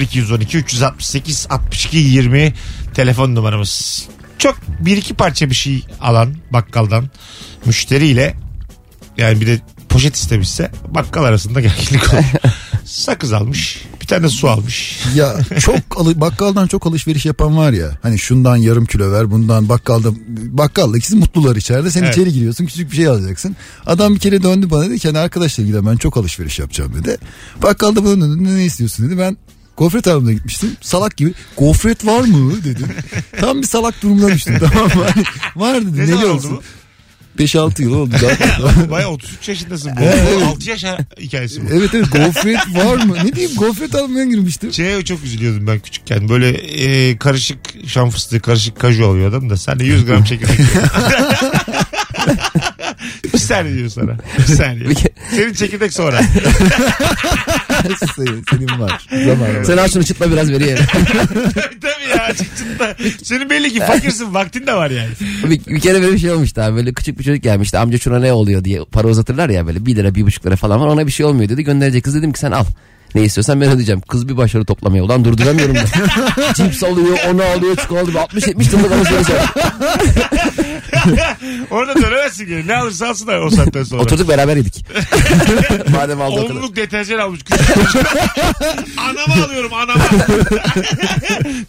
[0.00, 2.54] 0212 368 62 20
[2.94, 4.06] telefon numaramız.
[4.38, 7.10] Çok bir iki parça bir şey alan bakkaldan
[7.66, 8.34] müşteriyle
[9.16, 12.22] yani bir de poşet istemişse bakkal arasında gerginlik olur.
[12.84, 13.84] Sakız almış
[14.16, 14.98] tane su almış.
[15.14, 17.98] Ya çok alı- bakkaldan çok alışveriş yapan var ya.
[18.02, 21.90] Hani şundan yarım kilo ver bundan bakkalda bakkalla ikisi mutlular içeride.
[21.90, 22.16] Sen Evet.
[22.16, 23.56] içeri giriyorsun küçük bir şey alacaksın.
[23.86, 27.16] Adam bir kere döndü bana dedi ki hani arkadaşlar gidelim ben çok alışveriş yapacağım dedi.
[27.62, 29.18] Bakkalda bana döndü ne, ne istiyorsun dedi.
[29.18, 29.36] Ben
[29.76, 30.70] gofret almaya gitmiştim.
[30.80, 32.86] Salak gibi gofret var mı dedim.
[33.40, 35.04] Tam bir salak durumuna düştüm tamam mı?
[35.14, 35.24] Hani,
[35.56, 36.10] var dedi.
[36.12, 36.50] Ne Ne, olsun?
[36.56, 36.62] bu?
[37.38, 38.14] 5-6 yıl oldu.
[38.22, 38.90] Daha.
[38.90, 39.92] Baya 33 yaşındasın.
[39.96, 40.42] Bu, Evet, bu evet.
[40.46, 40.84] 6 yaş
[41.20, 41.68] hikayesi bu.
[41.74, 43.16] evet evet gofret var mı?
[43.24, 44.72] Ne diyeyim gofret almaya girmiştim.
[44.72, 46.28] Şeye çok üzülüyordum ben küçükken.
[46.28, 49.56] Böyle e, karışık şam fıstığı, karışık kaju alıyor adam da.
[49.56, 50.56] Sen de 100 gram çekirdek
[53.42, 53.48] yiyorsun.
[53.48, 54.16] bir saniye diyor sana.
[54.38, 54.88] Bir saniye.
[54.90, 56.20] Bir ke- Senin çekirdek sonra.
[58.16, 59.06] senin, senin var.
[59.26, 60.78] Zaman Sen al şunu çıtla biraz veriyor.
[60.92, 61.04] tabii
[61.80, 62.22] tabii ya.
[62.22, 64.34] Açıkçası Senin belli ki fakirsin.
[64.34, 65.08] Vaktin de var yani.
[65.44, 66.76] bir, bir kere böyle bir şey olmuştu abi.
[66.76, 67.78] Böyle küçük bir çocuk gelmişti.
[67.78, 70.86] Amca şuna ne oluyor diye para uzatırlar ya böyle 1 lira 1,5 lira falan var.
[70.86, 71.64] Ona bir şey olmuyor dedi.
[71.64, 72.64] Gönderecek kız dedim ki sen al.
[73.14, 74.00] Ne istiyorsan ben ödeyeceğim.
[74.00, 75.04] Kız bir başarı toplamaya.
[75.04, 75.84] Ulan durduramıyorum da.
[76.54, 78.12] Cips alıyor, onu alıyor, çikolata.
[78.12, 79.54] 60-70 liralık alışveriş var.
[81.70, 82.66] Orada dönemezsin geri.
[82.66, 84.02] Ne alırsa alsın o saatten sonra.
[84.02, 84.86] Oturduk beraber yedik.
[85.88, 86.60] Madem aldı o kadar.
[86.60, 87.40] Onluk deterjan almış.
[88.96, 90.04] Anama alıyorum anama.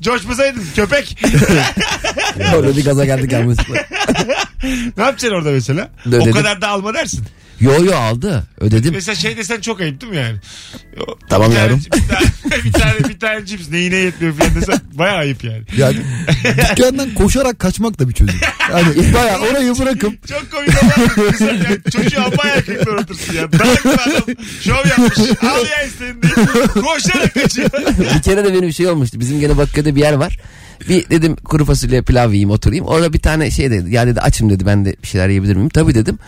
[0.02, 1.18] Coşmasaydın köpek.
[2.56, 3.76] Orada bir gaza geldik yanlışlıkla.
[4.64, 5.92] Ne yapacaksın orada mesela?
[6.06, 7.24] Ne o kadar da alma dersin.
[7.60, 8.44] Yo yo aldı.
[8.60, 8.94] Ödedim.
[8.94, 10.38] Mesela şey desen çok ayıp değil mi yani?
[11.08, 11.82] O- Tamam bir tane- yavrum.
[11.94, 15.62] Bir tane, bir tane, bir tane cips neyine yetmiyor falan desen baya ayıp yani.
[15.78, 15.98] Yani
[16.72, 18.36] dükkandan koşarak kaçmak da bir çözüm.
[18.72, 21.78] Yani bayağı orayı bırakıp Çok komik olan güzel yani.
[21.92, 23.52] Çocuğu amma erkekler otursun ya.
[23.52, 25.18] Dayak bir adam şov yapmış.
[25.42, 26.34] Al ya istediğin diye.
[26.68, 27.70] Koşarak kaçıyor.
[28.16, 29.20] bir kere de benim bir şey olmuştu.
[29.20, 30.40] Bizim gene Bakırköy'de bir yer var.
[30.90, 32.86] Bir dedim kuru fasulye pilav yiyeyim oturayım.
[32.86, 33.94] Orada bir tane şey dedi.
[33.96, 35.70] Ya dedi açım dedi ben de bir şeyler yiyebilir miyim?
[35.70, 36.20] Tabii dedim.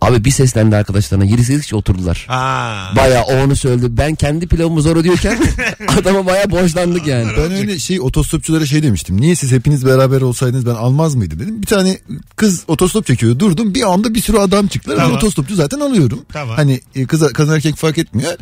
[0.00, 1.26] Abi bir seslendi arkadaşlarına.
[1.26, 2.24] 7-8 kişi oturdular.
[2.28, 2.92] Ha.
[2.96, 3.86] Bayağı o onu söyledi.
[3.90, 5.38] Ben kendi pilavımı zor ödüyorken
[6.00, 7.28] adama bayağı borçlandık yani.
[7.36, 9.20] ben öyle şey otostopçulara şey demiştim.
[9.20, 11.62] Niye siz hepiniz beraber olsaydınız ben almaz mıydım dedim.
[11.62, 11.98] Bir tane
[12.36, 13.74] kız otostop çekiyor durdum.
[13.74, 14.96] Bir anda bir sürü adam çıktılar.
[14.96, 15.10] Tamam.
[15.10, 16.20] Ben otostopçu zaten alıyorum.
[16.32, 16.56] Tamam.
[16.56, 18.32] Hani e, kız, kadın erkek fark etmiyor.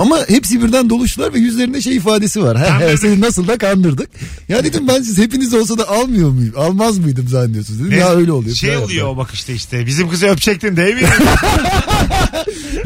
[0.00, 2.58] Ama hepsi birden doluştular ve yüzlerinde şey ifadesi var.
[2.58, 4.10] He, seni nasıl da kandırdık.
[4.48, 6.52] Ya dedim ben siz hepiniz olsa da almıyor muyum?
[6.56, 7.90] Almaz mıydım zannediyorsunuz dedim.
[7.90, 8.56] Ne- Ya öyle oluyor.
[8.56, 9.86] Şey oluyor o bakışta işte.
[9.86, 11.02] Bizim kızı öpecektin değil mi?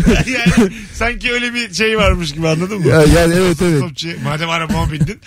[0.27, 2.89] yani sanki öyle bir şey varmış gibi anladın mı?
[2.89, 3.81] Ya, yani evet evet.
[3.81, 5.21] Topçu, madem arabama bindin.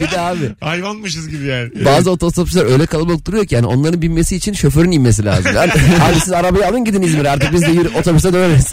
[0.00, 1.70] Bir de abi Hayvanmışız gibi yani.
[1.84, 5.52] bazı otostopçular öyle kalabalık duruyor ki yani onların binmesi için şoförün inmesi lazım.
[5.56, 8.72] Yani, abi siz arabayı alın gidin İzmir'e artık biz de yürü, otobüse döneriz.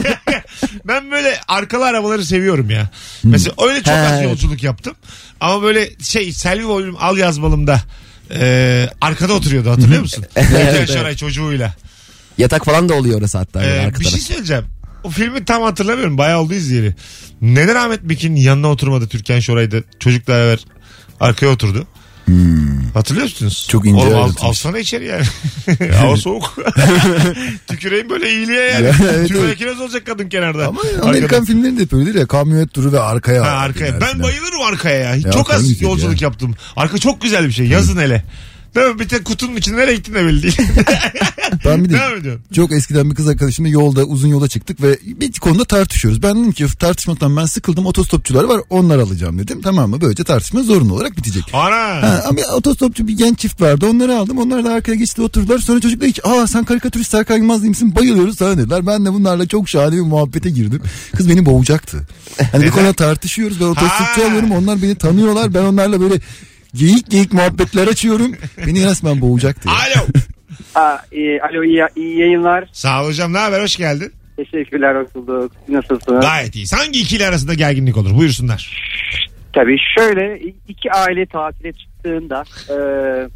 [0.85, 2.89] Ben böyle arkalı arabaları seviyorum ya.
[3.23, 4.95] Mesela öyle çok az yolculuk yaptım.
[5.41, 7.81] Ama böyle şey Selvi Volüm al yazmalımda
[8.31, 10.25] e, arkada oturuyordu hatırlıyor musun?
[10.35, 10.89] Evet.
[10.93, 11.73] Şoray çocuğuyla.
[12.37, 13.63] Yatak falan da oluyor orası hatta.
[13.63, 14.65] Ee, bir şey söyleyeceğim.
[15.03, 16.17] O filmi tam hatırlamıyorum.
[16.17, 16.95] Bayağı oldu izleyeli.
[17.41, 19.77] Neden Ahmet Mekin yanına oturmadı Türkan Şoray'da?
[19.99, 20.59] Çocukla beraber
[21.19, 21.87] arkaya oturdu.
[22.93, 23.67] Hatırlıyor musunuz?
[23.69, 24.43] Çok ince Oğlum al, ayrıntıymış.
[24.49, 25.23] alsana içeri yani.
[25.93, 26.55] Hava soğuk.
[27.67, 28.85] Tüküreyim böyle iyiliğe yani.
[28.85, 30.67] Ya, evet, Tüberküloz olacak kadın kenarda.
[30.67, 31.09] Ama Arkada.
[31.09, 32.27] Amerikan filmlerinde hep öyledir ya.
[32.27, 33.45] Kamyonet duru ve arkaya.
[33.45, 34.01] Ha, arkaya.
[34.01, 35.15] Ben bayılırım arkaya ya.
[35.15, 36.25] Ya, çok az yolculuk ya.
[36.25, 36.55] yaptım.
[36.75, 37.67] Arka çok güzel bir şey.
[37.67, 38.23] Yazın hele.
[38.75, 38.99] Değil mi?
[38.99, 40.57] Bir tek kutunun içinde nereye gittin de belli değil.
[41.65, 42.41] Ben bir de Devam ediyorum.
[42.55, 46.23] çok eskiden bir kız arkadaşımla yolda uzun yola çıktık ve bir konuda tartışıyoruz.
[46.23, 49.61] Ben dedim ki tartışmaktan ben sıkıldım otostopçular var onlar alacağım dedim.
[49.61, 50.01] Tamam mı?
[50.01, 51.43] Böylece tartışma zorunlu olarak bitecek.
[51.53, 51.75] Ana.
[51.75, 54.37] Ha, ama otostopçu bir genç çift vardı onları aldım.
[54.37, 55.59] Onlar da arkaya geçti oturdular.
[55.59, 57.95] Sonra çocuk dedi ki aa sen karikatürist Serkan Yılmaz değil misin?
[57.95, 58.87] Bayılıyoruz sana dediler.
[58.87, 60.81] Ben de bunlarla çok şahane bir muhabbete girdim.
[61.15, 62.07] Kız beni boğacaktı.
[62.51, 63.59] Hani bir konuda tartışıyoruz.
[63.59, 64.51] Ben otostopçu alıyorum.
[64.51, 65.53] Onlar beni tanıyorlar.
[65.53, 66.19] Ben onlarla böyle
[66.73, 68.35] geyik geyik muhabbetler açıyorum.
[68.67, 69.69] Beni resmen boğacaktı.
[69.69, 70.05] Alo.
[70.75, 72.69] Aa, iyi, alo iyi, iyi yayınlar.
[72.71, 73.33] Sağ ol hocam.
[73.33, 73.61] Ne haber?
[73.61, 74.13] Hoş geldin.
[74.37, 75.51] Teşekkürler hoş bulduk.
[75.69, 76.21] Nasılsınız?
[76.21, 76.65] Gayet iyi.
[76.75, 78.15] Hangi ikili arasında gerginlik olur?
[78.17, 78.89] Buyursunlar.
[79.53, 82.77] Tabii şöyle iki aile tatile çıktığında e,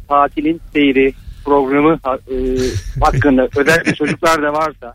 [0.08, 1.14] tatilin seyri
[1.44, 2.34] programı e,
[3.00, 4.94] hakkında özellikle çocuklar da varsa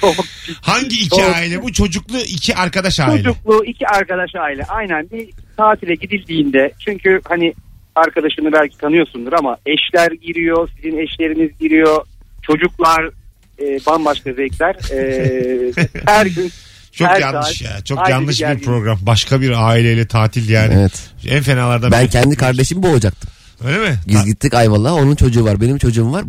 [0.00, 0.14] çok
[0.62, 1.62] Hangi iki Çok- aile?
[1.62, 3.22] Bu çocuklu iki arkadaş aile.
[3.22, 7.54] çocuklu iki arkadaş aile aynen bir tatile gidildiğinde çünkü hani
[7.94, 12.04] arkadaşını belki tanıyorsundur ama eşler giriyor sizin eşleriniz giriyor
[12.42, 13.04] çocuklar
[13.62, 15.72] e, bambaşka zevkler e,
[16.06, 16.50] her gün
[16.92, 17.84] Çok her yanlış saat ya.
[17.84, 18.64] Çok yanlış bir gerginlik.
[18.64, 18.98] program.
[19.02, 20.74] Başka bir aileyle tatil yani.
[20.78, 21.10] Evet.
[21.28, 22.10] En fenalardan Ben biri.
[22.10, 23.30] kendi kardeşimi boğacaktım.
[23.64, 23.98] Öyle mi?
[24.08, 26.24] Biz gittik Ayvalık'a onun çocuğu var benim çocuğum var.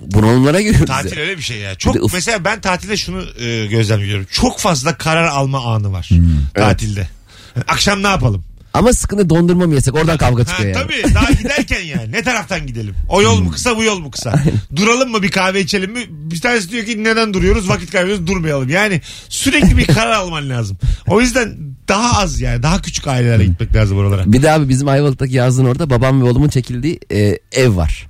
[0.00, 0.86] Bunalımlara giriyoruz.
[0.86, 1.22] Tatil ya.
[1.22, 1.70] öyle bir şey ya.
[1.70, 4.26] Bir de Çok uf- mesela ben tatilde şunu e, gözlemliyorum.
[4.30, 6.28] Çok fazla karar alma anı var Hmm.
[6.54, 7.08] tatilde.
[7.68, 8.44] Akşam ne yapalım?
[8.74, 10.82] Ama sıkıntı dondurma mı yesek oradan kavga Ha, çıkıyor yani.
[10.82, 12.94] tabii daha giderken yani ne taraftan gidelim?
[13.08, 14.42] O yol mu kısa bu yol mu kısa?
[14.76, 16.00] Duralım mı bir kahve içelim mi?
[16.08, 18.68] Bir tanesi diyor ki neden duruyoruz vakit kaybediyoruz durmayalım.
[18.68, 20.78] Yani sürekli bir karar alman lazım.
[21.06, 21.56] O yüzden
[21.88, 24.32] daha az yani daha küçük ailelere gitmek lazım oralara.
[24.32, 28.06] Bir de abi bizim Ayvalık'taki yazın orada babam ve oğlumun çekildiği e, ev var.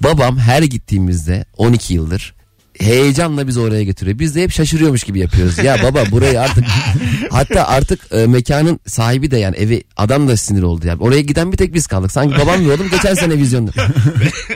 [0.00, 2.34] Babam her gittiğimizde 12 yıldır
[2.80, 4.18] heyecanla bizi oraya götürüyor.
[4.18, 5.58] Biz de hep şaşırıyormuş gibi yapıyoruz.
[5.58, 6.64] Ya baba burayı artık
[7.30, 11.02] hatta artık e, mekanın sahibi de yani evi adam da sinir oldu yani.
[11.02, 12.12] Oraya giden bir tek biz kaldık.
[12.12, 13.70] Sanki babam ve oğlum geçen sene vizyonda.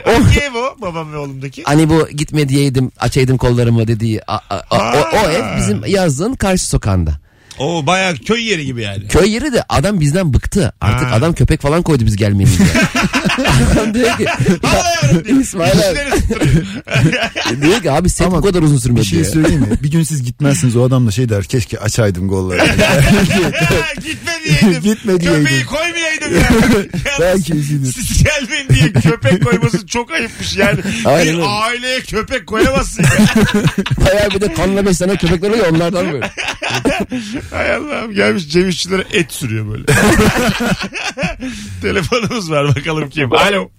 [0.05, 1.63] Hangi ev o babam ve oğlumdaki?
[1.63, 6.33] Hani bu gitme diyeydim açaydım kollarımı dediği a- a- a- o, o ev bizim yazlığın
[6.33, 7.22] karşı sokağında.
[7.59, 9.07] O bayağı köy yeri gibi yani.
[9.07, 10.73] Köy yeri de adam bizden bıktı.
[10.81, 11.15] Artık Ha.
[11.15, 12.67] adam köpek falan koydu biz gelmeyelim diye.
[13.73, 14.25] adam diyor ki
[14.63, 15.39] Vallahi yavrum diyor.
[15.41, 15.77] İsmail abi.
[15.79, 16.65] İşleri tutturuyor.
[17.61, 19.31] diyor ki abi set Ama bu kadar uzun Bir sürmedi şey diyor.
[19.33, 19.67] söyleyeyim mi?
[19.83, 22.65] Bir gün siz gitmezsiniz o adam da şey der keşke açaydım golları.
[23.95, 24.81] Gitme diyeydim.
[24.83, 25.43] Gitme diyeydim.
[25.43, 26.49] Köpeği koymayaydım ya.
[27.19, 27.93] Belki üzülür.
[27.93, 30.79] Siz gelmeyin diye köpek koyması çok ayıpmış yani.
[31.05, 33.09] Aynen bir aileye köpek koyamazsın ya.
[34.05, 36.31] Bayağı bir de kanla beslenen köpekler oluyor onlardan böyle.
[37.51, 39.85] Hay Allah'ım gelmiş Cem İşçilere et sürüyor böyle.
[41.81, 43.33] Telefonumuz var bakalım kim.
[43.33, 43.69] Alo.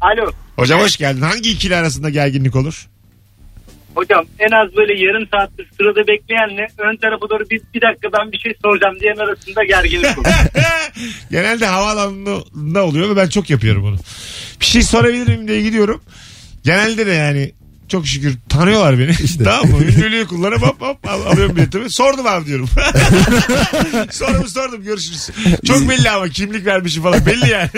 [0.00, 0.30] Alo.
[0.56, 1.20] Hocam hoş geldin.
[1.20, 2.88] Hangi ikili arasında gerginlik olur?
[3.94, 8.32] Hocam en az böyle yarım saattir sırada bekleyenle ön tarafa doğru bir, bir dakika ben
[8.32, 10.26] bir şey soracağım diyen arasında gerginlik olur.
[11.30, 13.96] Genelde havaalanında oluyor ve ben çok yapıyorum bunu.
[14.60, 16.02] Bir şey sorabilir miyim diye gidiyorum.
[16.64, 17.52] Genelde de yani
[17.88, 19.12] Çok şükür tanıyorlar beni.
[19.44, 19.84] tamam mı?
[19.84, 21.90] Ünlülüğü kullanıp hop hop al- alıyorum biletimi.
[21.90, 22.68] Sordum abi diyorum.
[24.10, 25.28] sordum sordum görüşürüz.
[25.66, 27.68] Çok belli ama kimlik vermişim falan belli yani.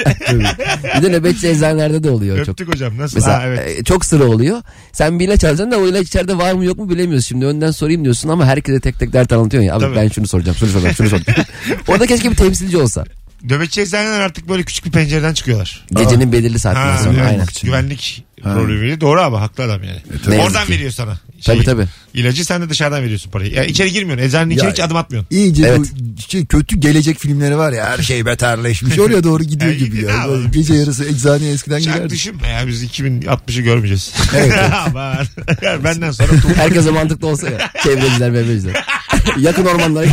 [0.97, 2.49] Bir de nöbetçi eczanelerde de oluyor çok.
[2.49, 3.17] Öptük hocam nasıl?
[3.17, 3.79] Mesela Ha, evet.
[3.81, 4.63] e, çok sıra oluyor.
[4.93, 7.29] Sen bir ilaç alacaksın da o ilaç içeride var mı yok mu bilemiyorsun.
[7.29, 9.75] Şimdi önden sorayım diyorsun ama herkese tek tek dert anlatıyorsun ya.
[9.75, 9.97] Abi Tabii.
[9.97, 11.47] ben şunu soracağım, şunu soracağım, şunu soracağım.
[11.89, 13.05] Orada keşke bir temsilci olsa.
[13.43, 15.87] Nöbetçi eczaneler artık böyle küçük bir pencereden çıkıyorlar.
[15.97, 17.17] Gecenin belirli saatinden Ha, sonra.
[17.21, 17.27] evet.
[17.31, 17.47] Aynen.
[17.63, 20.03] Güvenlik problemi doğru ama haklı adam yani.
[20.29, 20.73] Ne yazık Oradan ki.
[20.73, 21.19] veriyor sana.
[21.45, 21.87] Tabii, tabii.
[22.15, 23.53] İlacı sen de dışarıdan veriyorsun parayı.
[23.55, 24.25] Ya içeri girmiyorsun.
[24.25, 25.29] Eczanenin içeri Ya- hiç adım atmıyorsun.
[25.37, 25.79] İyice Evet.
[25.81, 28.99] bu şey, kötü gelecek filmleri var ya her şey beterleşmiş.
[28.99, 30.17] Oraya doğru gidiyor Ya, gibi ne ya.
[30.17, 30.51] yapalım?
[30.53, 32.11] Gece yarısı eczaneye eskiden Çok giderdik.
[32.11, 34.13] düşünme ya biz 2060'ı görmeyeceğiz.
[34.37, 34.53] Evet,
[34.87, 35.27] Aman.
[35.85, 37.71] Benden sonra Herkese mantıklı olsa ya.
[37.83, 38.85] Çevreciler, bebeğiciler.
[39.39, 40.07] Yakın ormanlara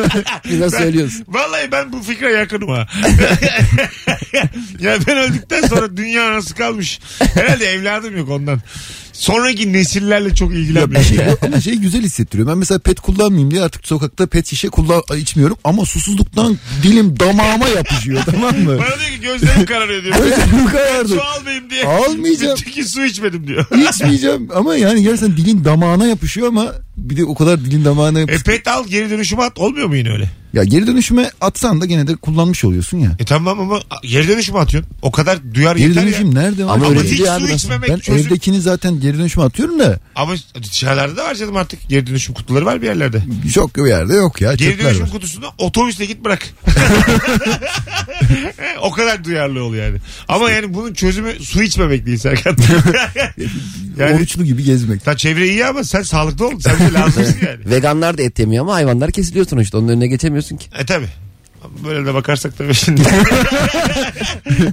[0.44, 1.22] Biz nasıl söylüyoruz?
[1.28, 2.86] Vallahi ben bu fikre yakınım ha.
[4.80, 7.00] ya ben öldükten sonra dünya nasıl kalmış?
[7.34, 8.60] Herhalde evladım yok ondan.
[9.26, 12.48] Sonraki nesillerle çok Ya bir şey, ama şey güzel hissettiriyor.
[12.48, 17.68] Ben mesela pet kullanmayayım diye artık sokakta pet şişe kullan içmiyorum ama susuzluktan dilim damağıma
[17.68, 18.78] yapışıyor tamam mı?
[18.78, 20.16] Bana diyor ki gözlerim kararıyor diyor.
[20.16, 21.08] Gözlerim karardı.
[21.08, 21.84] Su almayayım diye.
[21.84, 22.58] Almayacağım.
[22.64, 23.66] Çünkü su içmedim diyor.
[23.90, 28.20] İçmeyeceğim ama yani gerçekten dilin damağına yapışıyor ama bir de o kadar dilin damağına E
[28.20, 28.44] yapışıyor.
[28.44, 30.30] pet al geri dönüşüme at olmuyor mu yine öyle?
[30.52, 33.16] Ya geri dönüşüme atsan da gene de kullanmış oluyorsun ya.
[33.18, 34.90] E tamam ama geri dönüşüme atıyorsun.
[35.02, 36.32] O kadar duyar Geri yeter dönüşüm ya.
[36.42, 36.74] nerede var?
[36.74, 38.26] Ama Ama öyle hiç su içmemek Ben çözüm.
[38.26, 41.88] evdekini zaten geri dönüşüme atıyorum da Ama dışarılarda da var canım artık.
[41.88, 43.22] Geri dönüşüm kutuları var bir yerlerde.
[43.54, 44.54] çok bir yerde yok ya.
[44.54, 45.10] Geri Çöpler dönüşüm var.
[45.10, 46.48] kutusunu otobüsle git bırak.
[48.82, 49.98] o kadar duyarlı ol yani.
[50.28, 52.56] Ama yani bunun çözümü su içmemek değil Serkan.
[53.98, 55.04] yani Oruçlu gibi gezmek.
[55.04, 56.60] ta çevre iyi ama sen sağlıklı ol.
[56.60, 57.70] Sen de lazımsın yani.
[57.70, 59.78] Veganlar da et yemiyor ama hayvanlar kesiliyor sonuçta.
[59.78, 60.66] Onun önüne geçemiyorsun ki.
[60.78, 61.06] E tabi.
[61.84, 63.04] Böyle de bakarsak tabii şimdi.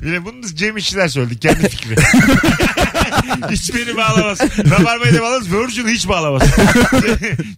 [0.02, 1.40] De bunu Cem İşçiler söyledi.
[1.40, 1.96] Kendi fikri.
[3.52, 4.40] hiç beni bağlamaz.
[4.58, 5.54] Rabarba'yı da bağlamaz.
[5.54, 6.44] Virgin'i hiç bağlamaz.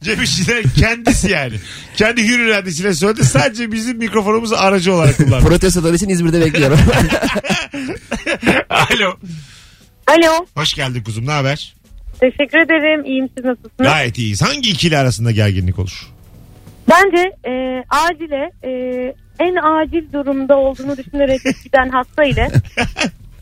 [0.02, 1.54] Cem İşçiler kendisi yani.
[1.96, 3.26] Kendi hür iradesiyle söyledi.
[3.26, 5.46] Sadece bizim mikrofonumuzu aracı olarak kullandı.
[5.46, 6.80] Protestolar için İzmir'de bekliyorum.
[8.70, 9.18] Alo.
[10.08, 10.46] Alo.
[10.56, 11.28] Hoş geldin kuzum.
[11.28, 11.74] Ne haber?
[12.20, 13.06] Teşekkür ederim.
[13.06, 13.72] İyiyim siz nasılsınız?
[13.92, 14.42] Gayet iyiyiz.
[14.42, 16.08] Hangi ikili arasında gerginlik olur?
[16.90, 18.72] Bence e, acile e,
[19.40, 22.52] en acil durumda olduğunu düşünerek giden hasta ile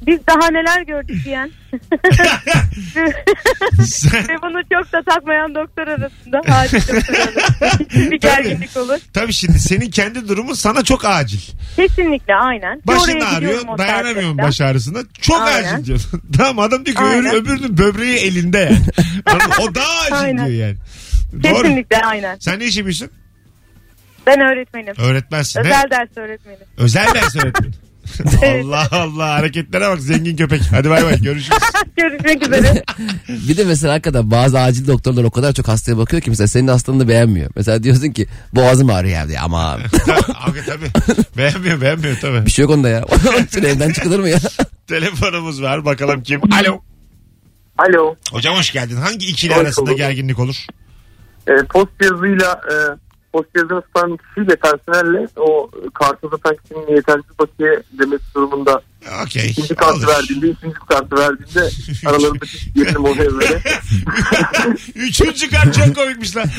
[0.08, 1.52] biz daha neler gördük diyen
[3.86, 6.82] Sen, ve bunu çok da takmayan doktor arasında acil
[8.12, 8.98] bir gerginlik olur.
[9.14, 11.40] tabii şimdi senin kendi durumun sana çok acil.
[11.76, 12.82] Kesinlikle aynen.
[12.88, 15.00] Başın ağrıyor dayanamıyorum baş ağrısına.
[15.22, 15.74] Çok Aynen.
[15.74, 16.22] acil diyorsun.
[16.38, 18.80] tamam adam diyor ki öbür, öbürünün böbreği elinde yani.
[19.62, 20.48] O daha acil Aynen.
[20.48, 20.78] diyor yani.
[21.44, 21.62] Doğru.
[21.64, 22.38] Kesinlikle aynen.
[22.40, 23.10] Sen ne iş yapıyorsun?
[24.28, 24.94] Ben öğretmenim.
[24.98, 25.60] Öğretmensin.
[25.60, 26.58] Özel ders öğretmeni.
[26.78, 27.74] Özel ders öğretmeni.
[28.44, 30.62] Allah Allah hareketlere bak zengin köpek.
[30.72, 31.60] Hadi bay bay görüşürüz.
[31.98, 32.84] Görüşmek üzere.
[33.30, 36.68] bir de mesela hakikaten bazı acil doktorlar o kadar çok hastaya bakıyor ki mesela senin
[36.68, 37.52] hastalığını beğenmiyor.
[37.56, 39.72] Mesela diyorsun ki boğazım ağrıyor evde ama
[40.36, 41.16] Abi tabii.
[41.38, 42.46] Beğenmiyor beğenmiyor tabii.
[42.46, 43.06] bir şey yok onda ya.
[43.58, 44.40] Evden çıkılır mı ya?
[44.88, 46.42] Telefonumuz var bakalım kim?
[46.54, 46.82] Alo.
[47.78, 48.16] Alo.
[48.32, 48.96] Hocam hoş geldin.
[48.96, 49.98] Hangi ikili Hoş arasında bulduk.
[49.98, 50.66] gerginlik olur?
[51.48, 52.76] E, post yazıyla e,
[53.34, 58.82] post yazını tutan kişiyle personelle o kartı satan kişinin yetersiz bakiye demesi durumunda
[59.24, 59.50] Okey.
[59.50, 61.70] ikinci kartı verdiğinde ikinci kartı verdiğinde
[62.06, 63.62] aralarındaki gerilim oluyor böyle.
[64.96, 66.48] Üçüncü kart çok komikmiş lan.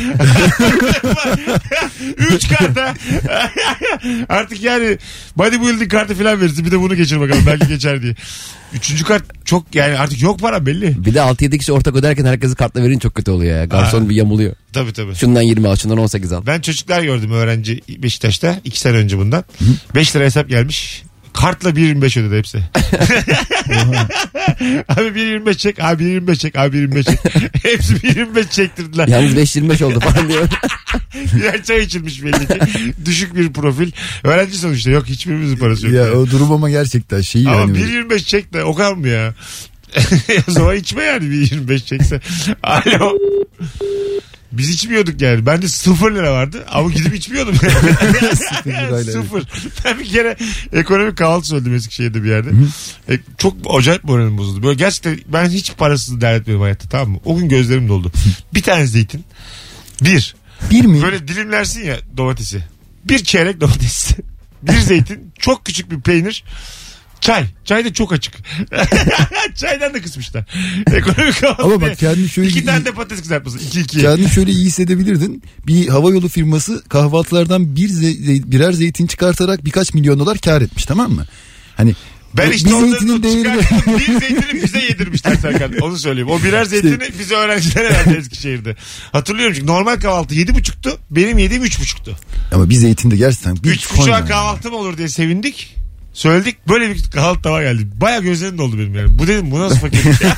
[2.16, 2.94] Üç kart ha.
[4.28, 4.98] Artık yani
[5.36, 6.64] bodybuilding kartı falan verirsin.
[6.66, 7.42] Bir de bunu geçir bakalım.
[7.46, 8.14] Belki geçer diye.
[8.74, 11.04] Üçüncü kart çok yani artık yok para belli.
[11.04, 13.64] Bir de 6-7 kişi ortak öderken herkesi kartla verince çok kötü oluyor ya.
[13.64, 14.08] Garson Ha.
[14.08, 14.54] bir yamuluyor.
[14.72, 15.14] Tabii tabii.
[15.14, 16.42] Şundan 20 al şundan 18 al.
[16.46, 18.56] Ben çocuklar gördüm öğrenci Beşiktaş'ta.
[18.64, 19.44] iki sene önce bundan.
[19.94, 21.02] 5 lira hesap gelmiş.
[21.32, 22.58] Kartla 1.25 ödedi hepsi.
[24.88, 27.18] abi 1.25 çek, abi 1.25 çek, abi 1.25 çek.
[27.64, 29.08] hepsi 1.25 çektirdiler.
[29.08, 30.48] Yalnız 5-25 oldu falan diyor.
[31.36, 32.58] Birer çay içilmiş belli ki.
[33.04, 33.90] Düşük bir profil.
[34.24, 35.94] Öğrenci sonuçta yok hiçbirimizin parası yok.
[35.94, 36.14] Ya yani.
[36.14, 37.78] o durum ama gerçekten şeyi Ama yani.
[37.78, 39.34] 1.25 çek de o kadar mı ya?
[40.48, 42.20] o zaman içme yani 1.25 çekse.
[42.62, 43.12] Alo.
[44.52, 45.46] Biz içmiyorduk yani.
[45.46, 47.54] Bende sıfır lira vardı ama gidip içmiyordum.
[49.12, 49.44] Sıfır.
[49.84, 50.36] Ben bir kere
[50.72, 52.50] ekonomik kahvaltı söyledim Eskişehir'de bir yerde.
[53.08, 54.62] E, çok acayip moralim bozuldu.
[54.62, 57.18] Böyle gerçekten ben hiç parasız dert etmiyorum hayatta tamam mı?
[57.24, 58.12] O gün gözlerim doldu.
[58.54, 59.24] bir tane zeytin.
[60.00, 60.34] Bir.
[60.70, 61.02] Bir mi?
[61.02, 62.64] Böyle dilimlersin ya domatesi.
[63.04, 64.10] Bir çeyrek domates.
[64.62, 65.32] bir zeytin.
[65.38, 66.44] Çok küçük bir peynir.
[67.20, 67.44] Çay.
[67.64, 68.34] Çay da çok açık.
[69.54, 70.44] Çaydan da kısmışlar.
[70.94, 71.44] Ekonomik.
[71.58, 73.58] Ama bak kendini şöyle İki tane de patates kızartması.
[73.58, 73.98] İki iki.
[74.00, 75.42] Kendini şöyle iyi hissedebilirdin.
[75.66, 81.12] Bir havayolu firması kahvaltılardan bir ze- birer zeytin çıkartarak birkaç milyon dolar kar etmiş tamam
[81.12, 81.26] mı?
[81.76, 81.94] Hani
[82.36, 85.72] Ben Bir işte onların zeytinin o değeri- çıkarttığım bir zeytini bize yedirmişler Serkan.
[85.82, 86.30] Onu söyleyeyim.
[86.30, 88.76] O birer zeytini bize öğrencilere verdi Eskişehir'de.
[89.12, 90.98] Hatırlıyorum çünkü normal kahvaltı yedi buçuktu.
[91.10, 92.16] Benim yediğim üç buçuktu.
[92.52, 93.56] Ama bir zeytin de gerçekten.
[93.56, 95.76] Bir Üç buçuğa kahvaltı mı olur diye sevindik.
[96.12, 97.88] Söyledik böyle bir kahvaltı tava geldi.
[98.00, 99.18] Baya gözlerim doldu benim yani.
[99.18, 100.36] Bu dedim bu nasıl fakirlik ya?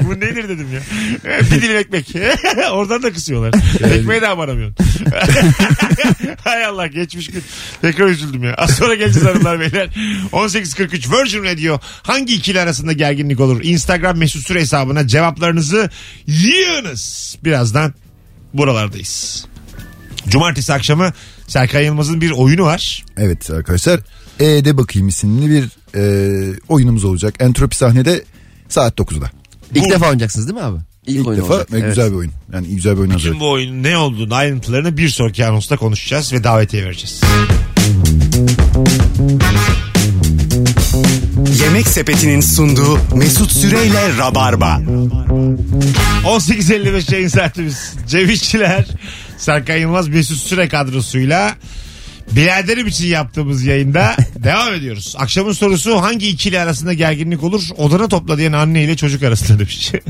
[0.00, 0.80] bu nedir dedim ya.
[1.40, 2.14] bir dilim ekmek.
[2.72, 3.54] Oradan da kısıyorlar.
[3.92, 4.76] Ekmeği de amaramıyorsun.
[6.44, 7.42] Hay Allah geçmiş gün.
[7.82, 8.54] Tekrar üzüldüm ya.
[8.54, 9.88] Az sonra geleceğiz hanımlar beyler.
[10.32, 11.78] 18.43 Virgin Radio.
[12.02, 13.60] Hangi ikili arasında gerginlik olur?
[13.64, 15.90] Instagram mesut süre hesabına cevaplarınızı
[16.26, 17.36] yığınız.
[17.44, 17.94] Birazdan
[18.54, 19.46] buralardayız.
[20.28, 21.12] Cumartesi akşamı
[21.48, 23.04] Serkan Yılmaz'ın bir oyunu var.
[23.16, 24.00] Evet arkadaşlar.
[24.40, 27.34] E'de bakayım isimli bir e, oyunumuz olacak.
[27.40, 28.24] Entropi sahnede
[28.68, 29.30] saat 9'da.
[29.74, 30.78] İlk Bu- defa oynayacaksınız değil mi abi?
[31.06, 31.72] İlk, İlk oyun defa olacak.
[31.72, 31.88] ve Evet.
[31.88, 32.32] güzel bir oyun.
[32.52, 33.34] Yani güzel bir oyun hazırladık.
[33.34, 37.20] Bütün bu oyunun ne olduğunu ayrıntılarını bir sonraki anonsta konuşacağız ve davetiye vereceğiz.
[41.64, 44.80] Yemek Sepeti'nin sunduğu Mesut Süreyle Rabarba.
[46.24, 47.92] 18.55 yayın saatimiz.
[48.08, 48.86] Cem İşçiler,
[49.38, 51.54] Serkan Yılmaz, Mesut Süre kadrosuyla
[52.36, 55.14] Biraderim için yaptığımız yayında devam ediyoruz.
[55.18, 57.62] Akşamın sorusu hangi ikili arasında gerginlik olur?
[57.76, 59.92] Odana topla diyen anne ile çocuk arasında demiş.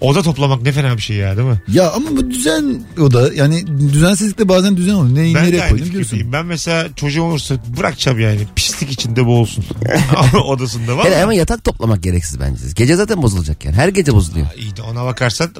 [0.00, 1.60] Oda toplamak ne fena bir şey ya değil mi?
[1.68, 5.14] Ya ama bu düzen o da yani düzensizlikte bazen düzen olur.
[5.14, 6.32] Neyi Ben de nereye aynı koydum diyorsun.
[6.32, 8.40] Ben mesela çocuğum olursa bırakacağım yani.
[8.56, 9.64] Pislik içinde boğulsun.
[10.46, 11.06] Odasında var.
[11.06, 12.62] Hele ama yatak toplamak gereksiz bence.
[12.74, 13.76] Gece zaten bozulacak yani.
[13.76, 14.46] Her gece bozuluyor.
[14.56, 15.50] İyi de ona bakarsan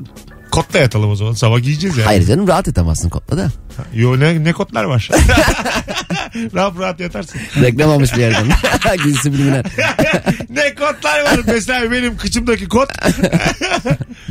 [0.50, 1.32] kotla yatalım o zaman.
[1.32, 2.06] Sabah giyeceğiz yani.
[2.06, 3.50] Hayır canım rahat edemezsin kotla da.
[3.94, 5.10] Yo ne, ne kotlar var?
[6.54, 7.40] rahat rahat yatarsın.
[7.62, 8.46] Reklam almış bir yerden.
[9.04, 9.64] Gizlisi bilimler.
[10.50, 11.40] ne kotlar var?
[11.46, 12.88] Mesela benim kıçımdaki kot.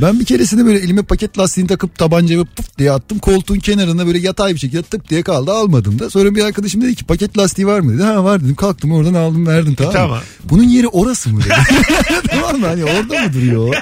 [0.02, 3.18] Ben bir keresinde böyle elime paket lastiğini takıp tabancamı puf diye attım.
[3.18, 6.10] Koltuğun kenarında böyle yatay bir şekilde tık diye kaldı almadım da.
[6.10, 8.02] Sonra bir arkadaşım dedi ki paket lastiği var mı dedi.
[8.02, 9.98] Ha var dedim kalktım oradan aldım verdim tamam mı?
[9.98, 10.20] Tamam.
[10.44, 11.54] Bunun yeri orası mı dedi.
[12.30, 13.76] tamam mı hani orada mı duruyor?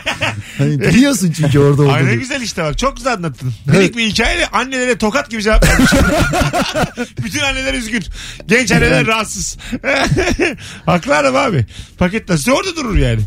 [0.58, 2.18] Hani biliyorsun çünkü orada Ay ne olduğunu.
[2.20, 2.78] güzel işte bak.
[2.78, 3.52] Çok güzel anlattın.
[3.68, 3.78] Evet.
[3.78, 5.90] Minik bir hikayeyle annelere tokat gibi cevap vermiş.
[7.24, 8.04] Bütün anneler üzgün.
[8.46, 9.56] Genç anneler rahatsız.
[10.86, 11.66] Haklı adam abi.
[11.98, 13.20] Paket lastiği orada durur yani.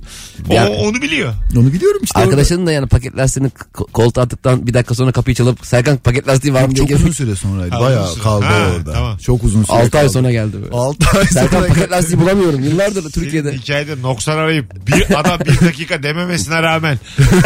[0.50, 1.34] O, Ya- onu biliyor.
[1.58, 2.20] Onu biliyorum işte.
[2.20, 2.30] orada.
[2.30, 6.28] Arkadaşının da yani paket lastiğini ko- koltuğa attıktan bir dakika sonra kapıyı çalıp Serkan paket
[6.28, 7.76] lastiği var mı diye Çok uzun gelip süre sonraydı.
[7.76, 8.24] Ha, Bayağı süre.
[8.24, 8.94] kaldı Ha, orada.
[8.94, 9.18] tamam.
[9.18, 10.10] Çok uzun süre 6 ay kaldı.
[10.14, 10.54] sonra geldi.
[10.64, 10.76] böyle.
[10.76, 12.64] 6 ay Serkan sonra paket lastiği bulamıyorum.
[12.64, 13.50] Yıllardır Türkiye'de.
[13.50, 17.00] Senin hikayede noksan arayıp bir adam bir dakika dememesine rağmen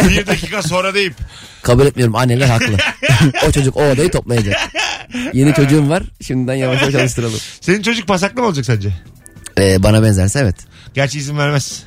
[0.08, 1.14] bir dakika sonra deyip
[1.62, 2.76] Kabul etmiyorum anneler haklı.
[3.48, 4.56] o çocuk o odayı toplayacak.
[5.32, 6.02] Yeni çocuğum var.
[6.20, 7.38] Şimdiden yavaş yavaş çalıştıralım.
[7.60, 8.92] senin çocuk pasaklı mı olacak sence?
[9.58, 10.56] Ee, bana benzerse evet.
[10.94, 11.82] Gerçi izin vermez.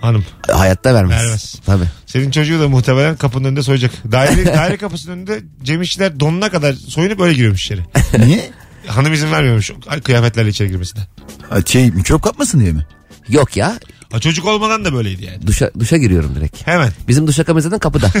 [0.00, 0.24] Hanım.
[0.52, 1.22] Hayatta vermez.
[1.22, 1.54] Vermez.
[1.66, 1.84] Tabii.
[2.06, 3.92] Senin çocuğu da muhtemelen kapının önünde soyacak.
[4.12, 7.80] Daire, daire kapısının önünde Cem İşçiler donuna kadar soyunup öyle giriyormuş içeri.
[8.18, 8.50] Niye?
[8.86, 9.70] Hanım izin vermiyormuş
[10.04, 11.02] kıyafetlerle içeri girmesine.
[11.50, 12.86] Ha, Şey mikrop kapmasın diye mi?
[13.28, 13.78] Yok ya.
[14.12, 15.46] Ha, çocuk olmadan da böyleydi yani.
[15.46, 16.66] Duşa, duşa giriyorum direkt.
[16.66, 16.92] Hemen.
[17.08, 18.06] Bizim duşakabimiz zaten kapıda.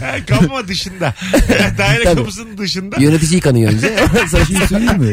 [0.00, 1.14] Ha, Kapı dışında.
[1.78, 2.14] daire Tabii.
[2.18, 2.96] kapısının dışında.
[3.00, 3.96] Yönetici yıkanıyor önce.
[4.30, 5.12] Sonra şey söyleyeyim mi?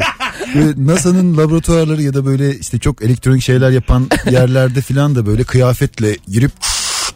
[0.55, 5.43] Böyle NASA'nın laboratuvarları ya da böyle işte çok elektronik şeyler yapan yerlerde filan da böyle
[5.43, 6.51] kıyafetle girip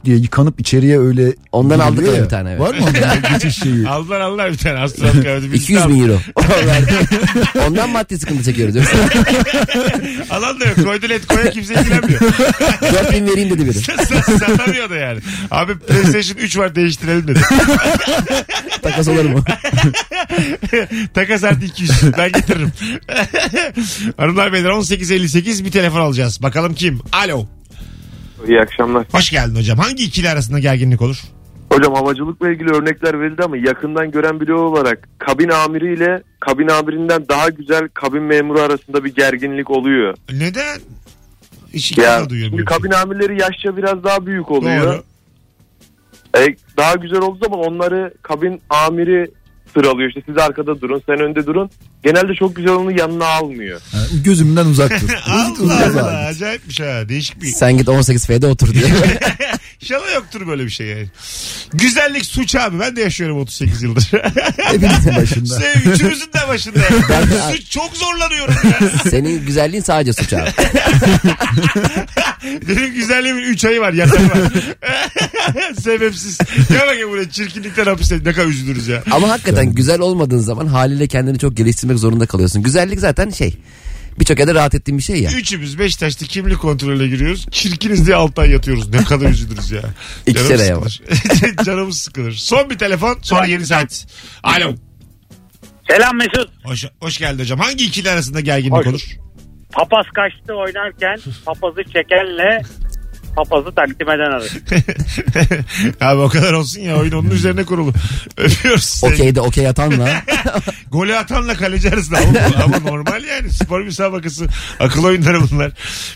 [0.06, 2.24] diye yıkanıp içeriye öyle Ondan giriliyor aldık ya.
[2.24, 2.60] bir tane, evet.
[2.62, 3.88] Var mı ondan geçiş şeyi?
[3.88, 5.52] Aldılar aldılar bir tane astronot kıyafeti.
[5.52, 6.20] Biz 200 de bin euro.
[7.68, 8.76] Ondan maddi sıkıntı çekiyoruz.
[10.30, 10.84] Alan da yok.
[10.84, 12.20] Koydu led koya kimse ilgilenmiyor.
[12.22, 13.74] 4 bin vereyim dedi biri.
[14.40, 15.20] Satamıyor da yani.
[15.52, 17.40] Abi PlayStation 3 var değiştirelim dedi.
[18.82, 19.44] Takas olur mu?
[21.14, 21.92] Takas artı 200.
[22.18, 22.72] Ben getiririm.
[24.18, 26.44] Hanımlar beyler 18.58 bir telefon alacağız.
[26.44, 27.00] Bakalım kim?
[27.12, 27.46] Alo.
[28.48, 29.06] İyi akşamlar.
[29.12, 29.78] Hoş geldin hocam.
[29.78, 31.22] Hangi ikili arasında gerginlik olur?
[31.74, 37.50] Hocam havacılıkla ilgili örnekler verildi ama yakından gören biri olarak kabin amiriyle kabin amirinden daha
[37.50, 40.18] güzel kabin memuru arasında bir gerginlik oluyor.
[40.32, 40.80] Neden?
[41.74, 42.52] İlk Ya defa duyuyorum.
[42.58, 44.86] şimdi kabin amirleri yaşça biraz daha büyük oluyor.
[44.86, 45.04] Doğru.
[46.38, 49.32] E, daha güzel olduğu zaman onları kabin amiri
[49.74, 50.10] sıralıyor.
[50.10, 51.70] İşte siz arkada durun sen önde durun.
[52.04, 53.82] Genelde çok güzel onu yanına almıyor.
[53.92, 55.10] Ha, gözümden uzak dur.
[55.64, 58.86] Uzak Allah Allah acayipmiş ha değişik bir Sen git 18F'de otur diye.
[59.82, 61.08] İnşallah yoktur böyle bir şey yani.
[61.74, 64.04] Güzellik suç abi ben de yaşıyorum 38 yıldır.
[64.58, 65.60] Hepimizin başında.
[65.60, 66.80] Sev, üçümüzün de başında.
[67.10, 68.90] Ben- suç çok zorlanıyorum ya.
[69.10, 70.50] Senin güzelliğin sadece suç abi.
[72.68, 74.52] Benim güzelliğimin 3 ayı var yatarı var.
[75.82, 76.38] Sebepsiz.
[76.70, 79.04] Gel bakayım buraya çirkinlikten hapiste ne kadar üzülürüz ya.
[79.12, 82.64] Ama hakikaten güzel olmadığın zaman haliyle kendini çok geliştirmek zorunda kalıyorsun.
[82.64, 83.58] Güzellik zaten şey.
[84.20, 85.32] Birçok yerde rahat ettiğin bir şey ya.
[85.32, 87.46] Üçümüz Beşiktaş'ta kimlik kontrolüne giriyoruz.
[87.52, 88.90] Çirkiniz diye alttan yatıyoruz.
[88.90, 89.82] Ne kadar üzülürüz ya.
[90.26, 90.90] İkişer Canımız aya var.
[90.90, 91.56] sıkılır.
[91.66, 92.32] Canımız sıkılır.
[92.32, 94.08] Son bir telefon sonra yeni saat.
[94.44, 94.76] Alo.
[95.90, 96.50] Selam Mesut.
[96.64, 97.60] Hoş, hoş geldin hocam.
[97.60, 98.88] Hangi ikili arasında gerginlik Hoş.
[98.88, 99.02] olur?
[99.74, 102.62] papaz kaçtı oynarken papazı çekenle
[103.44, 104.52] papazı takdim eden alır.
[106.02, 107.94] Abi o kadar olsun ya oyun onun üzerine kurulu.
[108.38, 109.14] Öpüyoruz seni.
[109.14, 110.10] Okeyde okey atanla.
[110.92, 112.20] Golü atanla kaleci arasında
[112.64, 114.48] ama, normal yani spor müsabakası
[114.80, 115.72] akıl oyunları bunlar.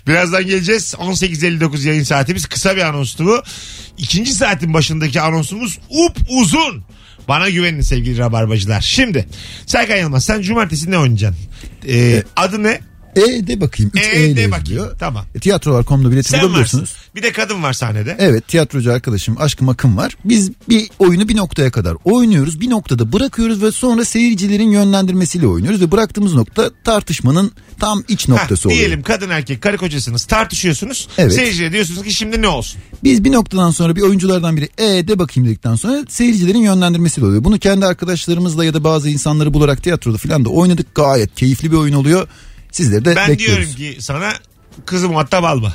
[0.07, 3.43] Birazdan geleceğiz 18.59 yayın saatimiz kısa bir anonstu bu.
[3.97, 6.83] İkinci saatin başındaki anonsumuz up uzun.
[7.27, 8.81] Bana güvenin sevgili rabarbacılar.
[8.81, 9.27] Şimdi
[9.65, 11.43] Serkan Yılmaz sen cumartesi ne oynayacaksın?
[11.87, 12.79] Ee, adı ne?
[13.15, 13.91] E de bakayım.
[13.95, 14.87] 3 E E, de bakayım.
[14.99, 15.25] Tamam.
[15.35, 16.49] E, Tiyatrolar.com'da bileti Sen varsın.
[16.49, 16.93] bulabiliyorsunuz.
[17.15, 18.15] Bir de kadın var sahnede.
[18.19, 20.17] Evet tiyatrocu arkadaşım Aşkım Akın var.
[20.25, 22.61] Biz bir oyunu bir noktaya kadar oynuyoruz.
[22.61, 25.81] Bir noktada bırakıyoruz ve sonra seyircilerin yönlendirmesiyle oynuyoruz.
[25.81, 28.79] Ve bıraktığımız nokta tartışmanın tam iç noktası Ha, oluyor.
[28.79, 31.07] diyelim kadın erkek karı kocasınız tartışıyorsunuz.
[31.17, 31.33] Evet.
[31.33, 32.81] Seyirciye diyorsunuz ki şimdi ne olsun?
[33.03, 37.43] Biz bir noktadan sonra bir oyunculardan biri e de bakayım dedikten sonra seyircilerin yönlendirmesiyle oluyor.
[37.43, 40.95] Bunu kendi arkadaşlarımızla ya da bazı insanları bularak tiyatroda falan da oynadık.
[40.95, 42.27] Gayet keyifli bir oyun oluyor.
[42.73, 43.77] Sizleri de Ben bekliyoruz.
[43.77, 44.33] diyorum ki sana
[44.85, 45.73] kızı muhatap alma.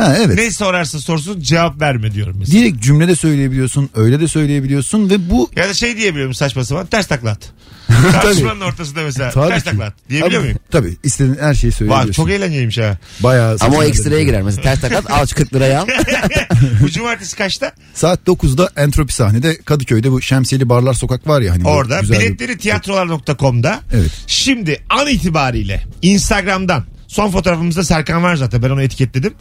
[0.00, 0.36] Ha evet.
[0.38, 2.58] Ne sorarsa sorsun cevap verme diyorum mesela.
[2.60, 6.86] Direkt cümle de söyleyebiliyorsun, öyle de söyleyebiliyorsun ve bu Ya da şey diyebiliyorum saçma sapan
[6.86, 7.52] ters takla at.
[8.12, 9.70] Tartışmanın ortasında mesela Tabii ters ki.
[9.70, 10.58] takla at diyebiliyor muyum?
[10.70, 12.22] Tabii istediğin her şeyi Vay, söyleyebiliyorsun.
[12.22, 12.98] çok eğlenceliymiş ha.
[13.20, 14.42] Bayağı Ama o saçma ekstraya girer.
[14.42, 15.86] Mesela ters takat al şu 40 liraya al.
[16.82, 17.72] Bu cumartesi kaçta?
[17.94, 21.64] Saat 9'da Entropi sahnede Kadıköy'de bu Şemsiyeli Barlar Sokak var ya hani.
[21.64, 22.00] bu Orada.
[22.00, 23.80] güzel bir- Biletleri tiyatrolar.com'da.
[23.92, 24.10] Evet.
[24.26, 29.34] Şimdi an itibariyle Instagram'dan son fotoğrafımızda Serkan var zaten ben onu etiketledim.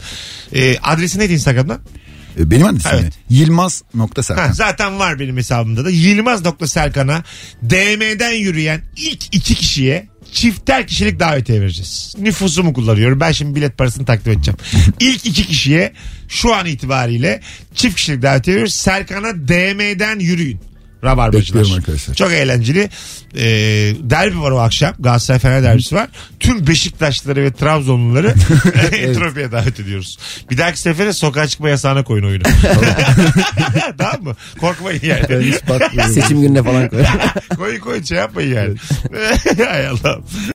[0.54, 1.80] Ee, adresi neydi Instagram'dan?
[2.40, 3.04] E, Benim adresim Evet.
[3.04, 3.12] mi?
[3.38, 4.48] Yılmaz.serkan.
[4.48, 5.90] Ha, zaten var benim hesabımda da.
[5.90, 7.24] Yılmaz.serkan'a
[7.64, 12.16] DM'den yürüyen ilk iki kişiye çifter kişilik davetiye vereceğiz.
[12.18, 13.20] Nüfusumu kullanıyorum.
[13.20, 14.58] Ben şimdi bilet parasını takdim edeceğim.
[15.00, 15.94] İlk iki kişiye
[16.28, 17.42] şu an itibariyle
[17.76, 18.74] çift kişilik davetiye veriyoruz.
[18.76, 20.60] Serkan'a DM'den yürüyün.
[21.04, 21.60] Rabarbacılar.
[21.60, 22.16] Bekliyorum arkadaşlar.
[22.16, 22.90] Çok eğlenceli.
[23.36, 23.42] Ee,
[24.00, 24.94] derbi var o akşam.
[25.00, 26.08] Galatasaray Fener derbisi var.
[26.40, 28.28] Tüm Beşiktaşlıları ve Trabzonluları
[28.96, 30.18] Entropi'ye davet ediyoruz.
[30.52, 32.44] Bir dahaki sefere sokağa çıkma yasağına koyun oyunu.
[33.98, 34.36] tamam mı?
[34.60, 35.54] Korkmayın yani.
[36.14, 37.04] Seçim gününe falan koy.
[37.58, 38.76] koyun koyun şey yapmayın yani.
[39.70, 40.24] Hay Allah'ım.